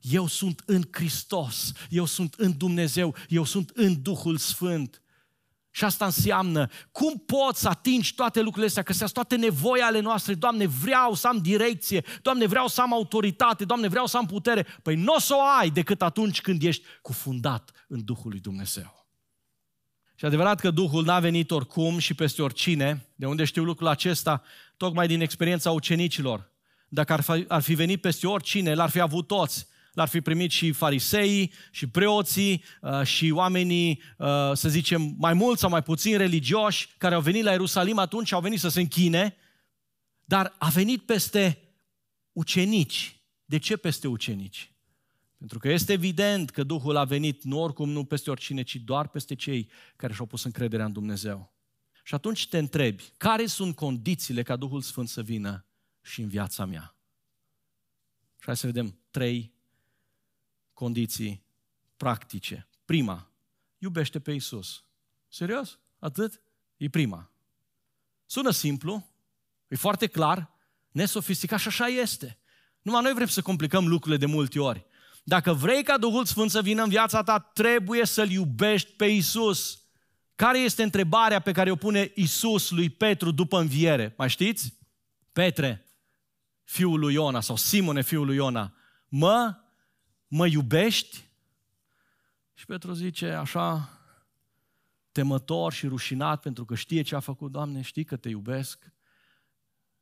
[0.00, 5.02] Eu sunt în Hristos, eu sunt în Dumnezeu, eu sunt în Duhul Sfânt.
[5.78, 10.00] Și asta înseamnă, cum poți să atingi toate lucrurile astea, că sunt toate nevoi ale
[10.00, 14.26] noastre, Doamne, vreau să am direcție, Doamne, vreau să am autoritate, Doamne, vreau să am
[14.26, 14.66] putere.
[14.82, 19.06] Păi nu o să o ai decât atunci când ești cufundat în Duhul lui Dumnezeu.
[20.14, 24.42] Și adevărat că Duhul n-a venit oricum și peste oricine, de unde știu lucrul acesta,
[24.76, 26.50] tocmai din experiența ucenicilor.
[26.88, 29.66] Dacă ar fi, ar fi venit peste oricine, l-ar fi avut toți.
[29.98, 35.60] L-ar fi primit și fariseii, și preoții, uh, și oamenii, uh, să zicem, mai mulți
[35.60, 39.36] sau mai puțin religioși, care au venit la Ierusalim atunci, au venit să se închine,
[40.24, 41.58] dar a venit peste
[42.32, 43.20] ucenici.
[43.44, 44.72] De ce peste ucenici?
[45.38, 49.08] Pentru că este evident că Duhul a venit nu oricum, nu peste oricine, ci doar
[49.08, 51.52] peste cei care și-au pus încrederea în Dumnezeu.
[52.04, 55.66] Și atunci te întrebi, care sunt condițiile ca Duhul Sfânt să vină
[56.02, 56.96] și în viața mea?
[58.38, 59.56] Și hai să vedem trei
[60.78, 61.44] condiții
[61.96, 62.68] practice.
[62.84, 63.30] Prima,
[63.78, 64.84] iubește pe Isus.
[65.28, 65.78] Serios?
[65.98, 66.40] Atât?
[66.76, 67.30] E prima.
[68.26, 69.06] Sună simplu,
[69.68, 70.50] e foarte clar,
[70.90, 72.38] nesofisticat și așa este.
[72.82, 74.86] Numai noi vrem să complicăm lucrurile de multe ori.
[75.24, 79.82] Dacă vrei ca Duhul Sfânt să vină în viața ta, trebuie să-L iubești pe Isus.
[80.34, 84.14] Care este întrebarea pe care o pune Isus lui Petru după înviere?
[84.16, 84.78] Mai știți?
[85.32, 85.86] Petre,
[86.64, 88.74] fiul lui Iona, sau Simone, fiul lui Iona,
[89.08, 89.56] mă,
[90.28, 91.26] mă iubești?
[92.54, 93.98] Și Petru zice așa,
[95.12, 98.92] temător și rușinat pentru că știe ce a făcut, Doamne, știi că te iubesc?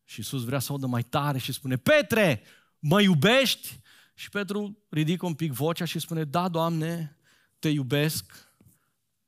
[0.04, 2.42] Și Iisus vrea să audă mai tare și spune, Petre,
[2.78, 3.80] mă iubești?
[4.14, 7.16] Și Petru ridică un pic vocea și spune, da, Doamne,
[7.58, 8.48] te iubesc.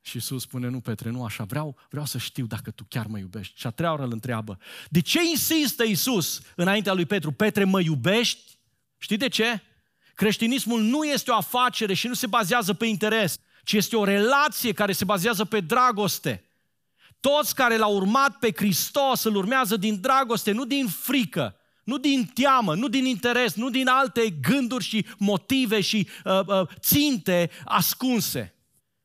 [0.01, 3.19] Și Iisus spune, nu, Petre, nu așa, vreau, vreau să știu dacă tu chiar mă
[3.19, 3.59] iubești.
[3.59, 7.81] Și a treia oră îl întreabă, de ce insistă Iisus înaintea lui Petru, Petre, mă
[7.81, 8.59] iubești?
[8.99, 9.63] Știi de ce?
[10.19, 14.73] Creștinismul nu este o afacere și nu se bazează pe interes, ci este o relație
[14.73, 16.45] care se bazează pe dragoste.
[17.21, 22.25] Toți care l-au urmat pe Hristos îl urmează din dragoste, nu din frică, nu din
[22.25, 28.55] teamă, nu din interes, nu din alte gânduri și motive și uh, uh, ținte ascunse.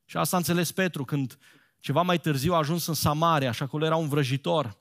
[0.05, 1.37] Și asta a înțeles Petru când
[1.79, 4.77] ceva mai târziu a ajuns în Samaria și acolo era un vrăjitor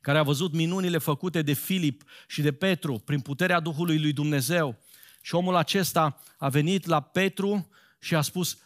[0.00, 4.78] care a văzut minunile făcute de Filip și de Petru prin puterea Duhului lui Dumnezeu.
[5.24, 7.68] Și omul acesta a venit la Petru
[8.00, 8.58] și a spus,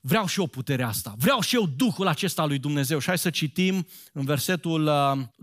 [0.00, 2.98] vreau și eu puterea asta, vreau și eu Duhul acesta lui Dumnezeu.
[2.98, 4.86] Și hai să citim în versetul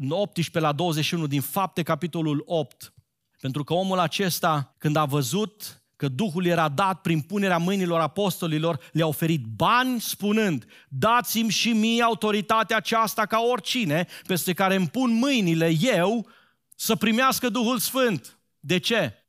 [0.10, 2.94] 18 uh, la 21 din Fapte, capitolul 8.
[3.40, 8.80] Pentru că omul acesta, când a văzut că Duhul era dat prin punerea mâinilor apostolilor,
[8.92, 15.14] le-a oferit bani spunând, dați-mi și mie autoritatea aceasta ca oricine, peste care îmi pun
[15.14, 16.28] mâinile eu,
[16.76, 18.40] să primească Duhul Sfânt.
[18.60, 19.21] De ce?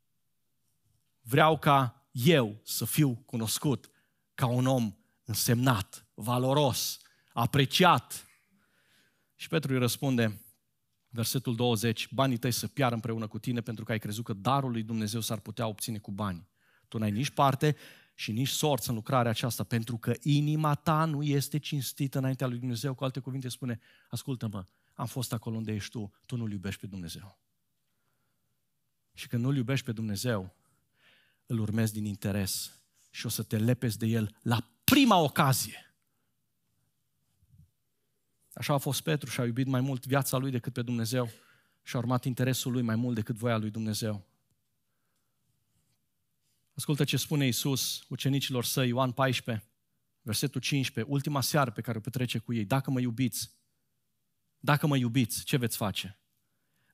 [1.23, 3.91] Vreau ca eu să fiu cunoscut
[4.35, 7.01] ca un om însemnat, valoros,
[7.33, 8.27] apreciat.
[9.35, 10.41] Și Petru îi răspunde,
[11.09, 14.71] versetul 20, banii tăi să piară împreună cu tine pentru că ai crezut că darul
[14.71, 16.49] lui Dumnezeu s-ar putea obține cu bani.
[16.89, 17.77] Tu n-ai nici parte
[18.15, 22.59] și nici sorți în lucrarea aceasta, pentru că inima ta nu este cinstită înaintea lui
[22.59, 22.95] Dumnezeu.
[22.95, 24.65] Cu alte cuvinte spune, ascultă-mă,
[24.95, 27.39] am fost acolo unde ești tu, tu nu-L iubești pe Dumnezeu.
[29.13, 30.55] Și când nu-L iubești pe Dumnezeu,
[31.53, 32.81] îl urmezi din interes
[33.11, 35.95] și o să te lepezi de El la prima ocazie.
[38.55, 41.31] Așa a fost Petru și a iubit mai mult viața lui decât pe Dumnezeu
[41.83, 44.27] și a urmat interesul lui mai mult decât voia lui Dumnezeu.
[46.75, 49.67] Ascultă ce spune Iisus ucenicilor săi, Ioan 14,
[50.23, 52.65] versetul 15, ultima seară pe care o petrece cu ei.
[52.65, 53.51] Dacă mă iubiți,
[54.59, 56.19] dacă mă iubiți, ce veți face?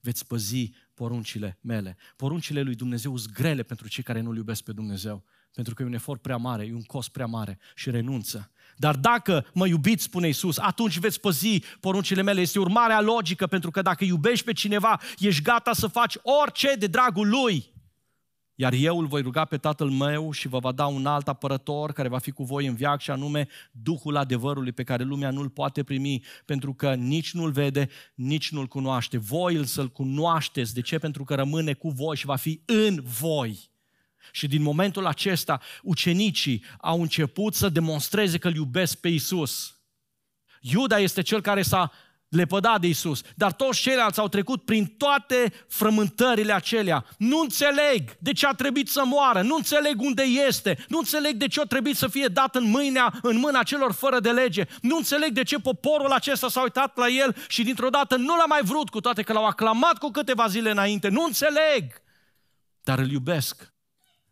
[0.00, 1.96] Veți păzi poruncile mele.
[2.16, 5.24] Poruncile lui Dumnezeu sunt grele pentru cei care nu-L iubesc pe Dumnezeu.
[5.54, 8.50] Pentru că e un efort prea mare, e un cost prea mare și renunță.
[8.76, 12.40] Dar dacă mă iubiți, spune Iisus, atunci veți păzi poruncile mele.
[12.40, 16.86] Este urmarea logică, pentru că dacă iubești pe cineva, ești gata să faci orice de
[16.86, 17.72] dragul lui.
[18.60, 21.92] Iar eu îl voi ruga pe Tatăl meu și vă va da un alt apărător
[21.92, 25.48] care va fi cu voi în viac și anume Duhul adevărului pe care lumea nu-l
[25.48, 29.18] poate primi pentru că nici nu-l vede, nici nu-l cunoaște.
[29.18, 30.74] Voi îl să-l cunoașteți.
[30.74, 30.98] De ce?
[30.98, 33.70] Pentru că rămâne cu voi și va fi în voi.
[34.32, 39.76] Și din momentul acesta, ucenicii au început să demonstreze că îl iubesc pe Isus.
[40.60, 41.92] Iuda este cel care s-a
[42.28, 43.20] lepădat de Isus.
[43.34, 47.04] Dar toți ceilalți au trecut prin toate frământările acelea.
[47.18, 51.46] Nu înțeleg de ce a trebuit să moară, nu înțeleg unde este, nu înțeleg de
[51.46, 54.96] ce a trebuit să fie dat în, mâinea, în mâna celor fără de lege, nu
[54.96, 58.60] înțeleg de ce poporul acesta s-a uitat la el și dintr-o dată nu l-a mai
[58.62, 61.08] vrut, cu toate că l-au aclamat cu câteva zile înainte.
[61.08, 62.02] Nu înțeleg,
[62.82, 63.72] dar îl iubesc.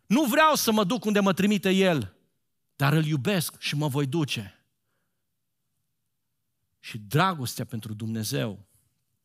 [0.05, 2.15] Nu vreau să mă duc unde mă trimite el,
[2.75, 4.56] dar îl iubesc și mă voi duce.
[6.87, 8.67] Și dragostea pentru Dumnezeu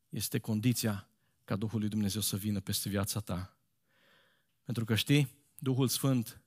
[0.08, 1.08] este condiția
[1.44, 3.56] ca Duhul lui Dumnezeu să vină peste viața ta.
[4.64, 6.42] Pentru că știi, Duhul Sfânt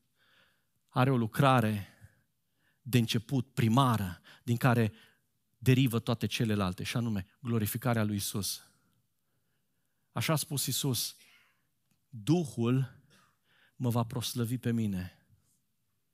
[0.90, 1.88] are o lucrare
[2.82, 4.94] de început, primară, din care
[5.58, 8.64] derivă toate celelalte, și anume glorificarea lui Isus.
[10.12, 11.16] Așa a spus Isus,
[12.10, 13.02] Duhul
[13.76, 15.28] mă va proslăvi pe mine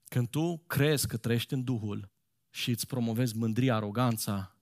[0.06, 2.12] Când tu crezi că trăiești în Duhul
[2.50, 4.56] și îți promovezi mândria, aroganța,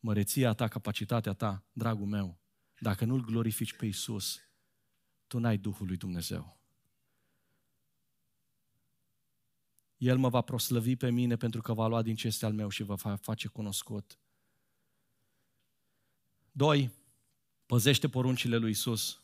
[0.00, 2.38] măreția ta, capacitatea ta, dragul meu,
[2.78, 4.40] dacă nu-L glorifici pe Isus,
[5.26, 6.58] tu n-ai Duhul lui Dumnezeu.
[9.96, 12.68] El mă va proslăvi pe mine pentru că va lua din ce este al meu
[12.68, 14.18] și va face cunoscut.
[16.52, 16.90] Doi,
[17.66, 19.22] păzește poruncile lui Isus.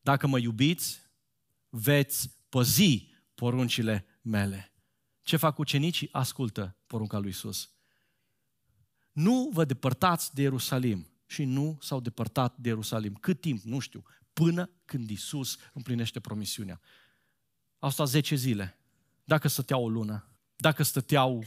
[0.00, 1.00] Dacă mă iubiți,
[1.68, 4.72] veți păzi poruncile mele.
[5.22, 6.08] Ce fac ucenicii?
[6.12, 7.70] Ascultă porunca lui Isus.
[9.12, 11.06] Nu vă depărtați de Ierusalim.
[11.26, 13.14] Și nu s-au depărtat de Ierusalim.
[13.14, 13.62] Cât timp?
[13.62, 14.04] Nu știu.
[14.32, 16.80] Până când Isus împlinește promisiunea.
[17.78, 18.78] Au stat 10 zile.
[19.24, 21.44] Dacă stăteau o lună, dacă stăteau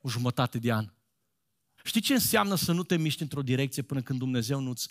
[0.00, 0.92] o jumătate de an.
[1.84, 4.88] Știi ce înseamnă să nu te miști într-o direcție până când Dumnezeu nu-ți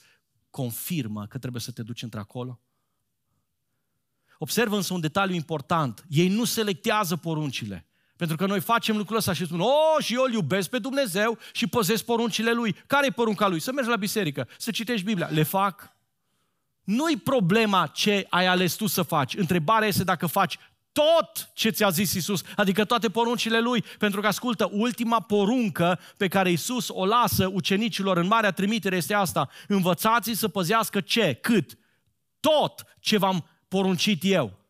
[0.50, 2.60] confirmă că trebuie să te duci într-acolo?
[4.38, 6.06] Observă însă un detaliu important.
[6.10, 7.88] Ei nu selectează poruncile.
[8.28, 11.38] Pentru că noi facem lucrul ăsta și spunem, oh, și eu îl iubesc pe Dumnezeu
[11.52, 12.76] și păzesc poruncile Lui.
[12.88, 13.60] Care e porunca Lui?
[13.60, 15.28] Să mergi la biserică, să citești Biblia.
[15.32, 15.96] Le fac.
[16.84, 19.36] Nu-i problema ce ai ales tu să faci.
[19.36, 20.60] Întrebarea este dacă faci
[20.92, 23.84] tot ce ți-a zis Isus, adică toate poruncile Lui.
[23.98, 29.14] Pentru că, ascultă, ultima poruncă pe care Isus o lasă ucenicilor în Marea Trimitere este
[29.14, 29.50] asta.
[29.68, 31.38] Învățați să păzească ce?
[31.42, 31.78] Cât?
[32.40, 34.63] Tot ce v-am poruncit eu.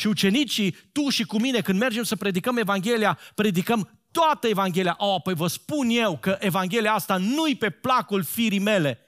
[0.00, 4.94] Și ucenicii, tu și cu mine, când mergem să predicăm Evanghelia, predicăm toată Evanghelia.
[4.98, 8.98] Oh, păi vă spun eu că Evanghelia asta nu-i pe placul firii mele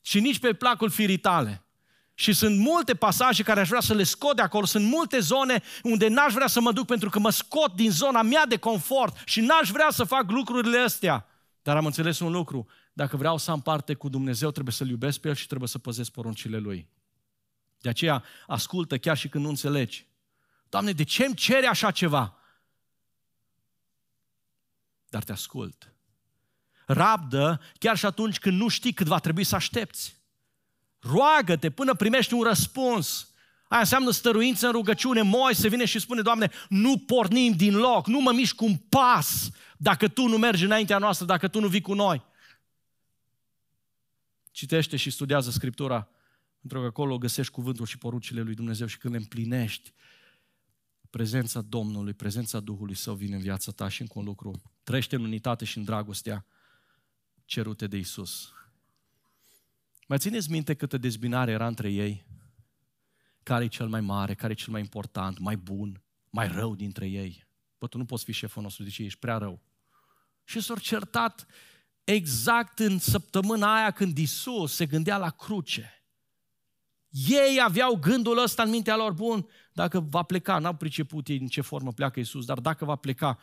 [0.00, 1.64] și nici pe placul firii tale.
[2.14, 5.62] Și sunt multe pasaje care aș vrea să le scot de acolo, sunt multe zone
[5.82, 9.16] unde n-aș vrea să mă duc pentru că mă scot din zona mea de confort
[9.24, 11.26] și n-aș vrea să fac lucrurile astea.
[11.62, 15.20] Dar am înțeles un lucru, dacă vreau să am parte cu Dumnezeu, trebuie să-L iubesc
[15.20, 16.88] pe El și trebuie să păzesc poruncile Lui.
[17.78, 20.06] De aceea, ascultă chiar și când nu înțelegi.
[20.74, 22.36] Doamne, de ce îmi cere așa ceva?
[25.08, 25.94] Dar te ascult.
[26.86, 30.16] Rabdă chiar și atunci când nu știi cât va trebui să aștepți.
[30.98, 33.34] Roagă-te până primești un răspuns.
[33.68, 35.22] Aia înseamnă stăruință în rugăciune.
[35.22, 39.50] Moise vine și spune, Doamne, nu pornim din loc, nu mă mișc cu un pas
[39.76, 42.24] dacă Tu nu mergi înaintea noastră, dacă Tu nu vii cu noi.
[44.50, 46.08] Citește și studiază Scriptura,
[46.60, 49.92] pentru că acolo găsești cuvântul și poruncile lui Dumnezeu și când le împlinești,
[51.14, 54.62] prezența Domnului, prezența Duhului Său vine în viața ta și încă un lucru.
[54.82, 56.46] Trăiește în unitate și în dragostea
[57.44, 58.52] cerute de Isus.
[60.08, 62.26] Mai țineți minte câtă dezbinare era între ei?
[63.42, 67.06] Care e cel mai mare, care e cel mai important, mai bun, mai rău dintre
[67.06, 67.46] ei?
[67.78, 69.62] Bă, tu nu poți fi șeful nostru, deci ești prea rău.
[70.44, 71.46] Și s-au certat
[72.04, 76.03] exact în săptămâna aia când Isus se gândea la cruce.
[77.16, 81.46] Ei aveau gândul ăsta în mintea lor, bun, dacă va pleca, n-au priceput ei în
[81.46, 83.38] ce formă pleacă Iisus, dar dacă va pleca,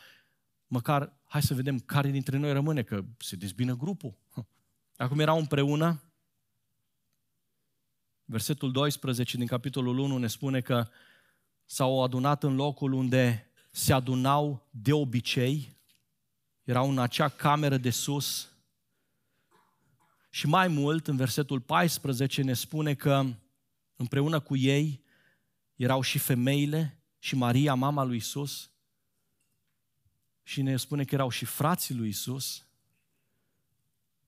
[0.67, 4.17] măcar hai să vedem care dintre noi rămâne, că se dezbină grupul.
[4.97, 6.01] Acum erau împreună.
[8.25, 10.87] Versetul 12 din capitolul 1 ne spune că
[11.65, 15.77] s-au adunat în locul unde se adunau de obicei,
[16.63, 18.49] erau în acea cameră de sus.
[20.29, 23.25] Și mai mult, în versetul 14 ne spune că
[24.01, 25.03] împreună cu ei
[25.75, 28.71] erau și femeile și Maria, mama lui Isus.
[30.43, 32.65] Și ne spune că erau și frații lui Isus.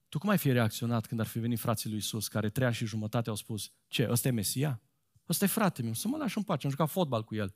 [0.09, 2.86] Tu cum ai fi reacționat când ar fi venit frații lui Isus, care treia și
[2.86, 4.82] jumătate au spus, ce, ăsta e Mesia?
[5.30, 7.55] Ăsta e frate meu, să mă lași în pace, am jucat fotbal cu el.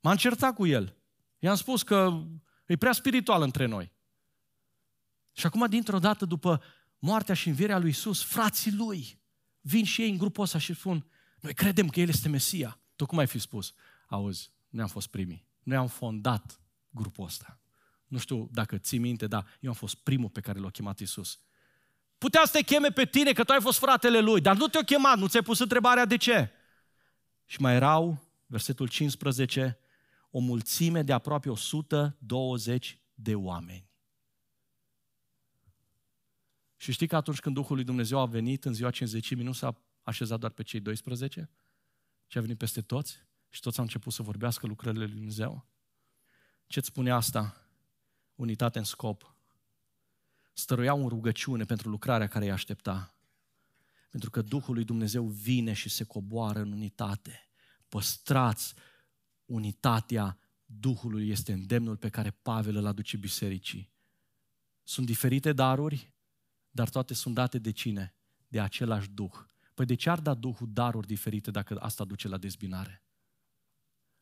[0.00, 0.96] M-am certat cu el.
[1.38, 2.24] I-am spus că
[2.66, 3.92] e prea spiritual între noi.
[5.32, 6.62] Și acum, dintr-o dată, după
[6.98, 9.20] moartea și învierea lui Isus, frații lui
[9.60, 11.06] vin și ei în grupul ăsta și spun,
[11.48, 12.80] noi credem că El este Mesia.
[12.96, 13.74] Tu cum ai fi spus?
[14.06, 15.44] Auzi, noi am fost primii.
[15.62, 17.60] Noi am fondat grupul ăsta.
[18.06, 21.40] Nu știu dacă ții minte, dar eu am fost primul pe care l-a chemat Isus.
[22.18, 24.82] Putea să te cheme pe tine că tu ai fost fratele lui, dar nu te-a
[24.82, 26.50] chemat, nu ți-ai pus întrebarea de ce.
[27.46, 29.78] Și mai erau, versetul 15,
[30.30, 33.90] o mulțime de aproape 120 de oameni.
[36.76, 39.82] Și știi că atunci când Duhul lui Dumnezeu a venit în ziua 50 nu s-a
[40.08, 41.50] așezat doar pe cei 12,
[42.26, 45.66] ci a venit peste toți și toți au început să vorbească lucrările lui Dumnezeu.
[46.66, 47.68] Ce-ți spune asta?
[48.34, 49.36] Unitate în scop.
[50.52, 53.14] Stăruiau în rugăciune pentru lucrarea care îi aștepta.
[54.10, 57.48] Pentru că Duhul lui Dumnezeu vine și se coboară în unitate.
[57.88, 58.74] Păstrați
[59.44, 63.92] unitatea Duhului este îndemnul pe care Pavel îl aduce bisericii.
[64.82, 66.12] Sunt diferite daruri,
[66.70, 68.14] dar toate sunt date de cine?
[68.48, 69.34] De același Duh.
[69.78, 73.02] Păi de ce ar da Duhul daruri diferite dacă asta duce la dezbinare?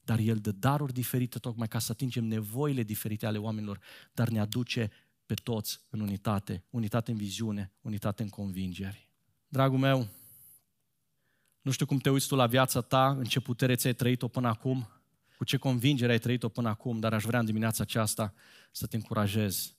[0.00, 3.80] dar El dă daruri diferite tocmai ca să atingem nevoile diferite ale oamenilor,
[4.12, 4.90] dar ne aduce
[5.26, 9.11] pe toți în unitate, unitate în viziune, unitate în convingeri.
[9.48, 10.09] Dragul meu,
[11.61, 14.48] nu știu cum te uiți tu la viața ta, în ce putere ți-ai trăit-o până
[14.48, 14.88] acum,
[15.36, 18.34] cu ce convingere ai trăit-o până acum, dar aș vrea în dimineața aceasta
[18.72, 19.76] să te încurajez,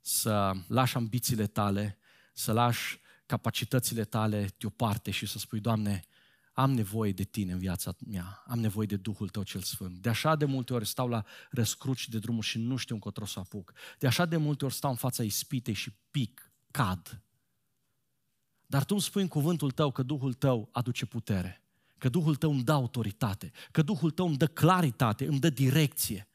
[0.00, 1.98] să lași ambițiile tale,
[2.32, 3.00] să lași
[3.30, 6.04] capacitățile tale deoparte și să spui, Doamne,
[6.52, 9.98] am nevoie de tine în viața mea, am nevoie de Duhul tău cel Sfânt.
[9.98, 13.38] De așa de multe ori stau la răscruci de drumul și nu știu încotro să
[13.38, 13.72] apuc.
[13.98, 17.22] De așa de multe ori stau în fața ispitei și pic, cad.
[18.66, 21.62] Dar tu îmi spui în cuvântul tău că Duhul tău aduce putere,
[21.98, 26.28] că Duhul tău îmi dă autoritate, că Duhul tău îmi dă claritate, îmi dă direcție.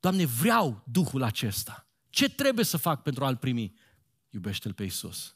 [0.00, 1.88] Doamne, vreau Duhul acesta.
[2.10, 3.74] Ce trebuie să fac pentru a-L primi?
[4.28, 5.34] Iubește-L pe Isus.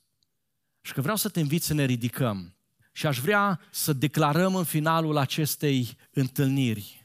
[0.86, 2.54] Și că vreau să te invit să ne ridicăm
[2.92, 7.04] și aș vrea să declarăm în finalul acestei întâlniri,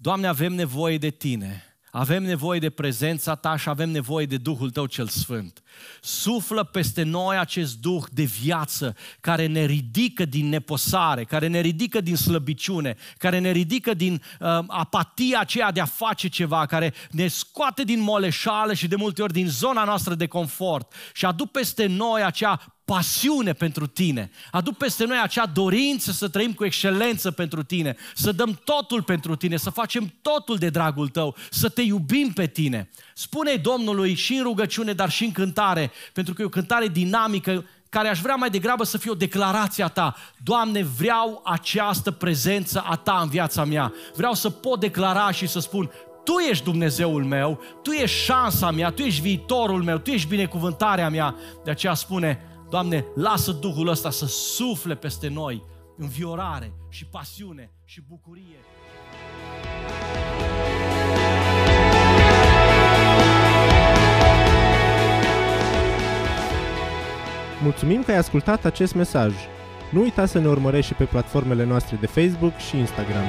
[0.00, 1.62] Doamne, avem nevoie de Tine.
[1.90, 5.62] Avem nevoie de prezența ta și avem nevoie de Duhul tău cel Sfânt.
[6.00, 12.00] Suflă peste noi acest Duh de viață care ne ridică din neposare, care ne ridică
[12.00, 17.28] din slăbiciune, care ne ridică din uh, apatia aceea de a face ceva, care ne
[17.28, 21.86] scoate din moleșală și de multe ori din zona noastră de confort și aduc peste
[21.86, 24.30] noi acea pasiune pentru tine.
[24.50, 29.36] Aduc peste noi acea dorință să trăim cu excelență pentru tine, să dăm totul pentru
[29.36, 32.90] tine, să facem totul de dragul tău, să te iubim pe tine.
[33.14, 37.64] spune Domnului și în rugăciune, dar și în cântare, pentru că e o cântare dinamică
[37.88, 40.16] care aș vrea mai degrabă să fie o declarație a ta.
[40.42, 43.92] Doamne, vreau această prezență a ta în viața mea.
[44.14, 45.90] Vreau să pot declara și să spun,
[46.24, 51.08] tu ești Dumnezeul meu, Tu ești șansa mea, Tu ești viitorul meu, Tu ești binecuvântarea
[51.08, 51.34] mea.
[51.64, 52.40] De aceea spune,
[52.70, 55.62] Doamne, lasă Duhul ăsta să sufle peste noi
[55.96, 58.58] înviorare și pasiune și bucurie.
[67.62, 69.34] Mulțumim că ai ascultat acest mesaj.
[69.92, 73.24] Nu uita să ne urmărești și pe platformele noastre de Facebook și Instagram.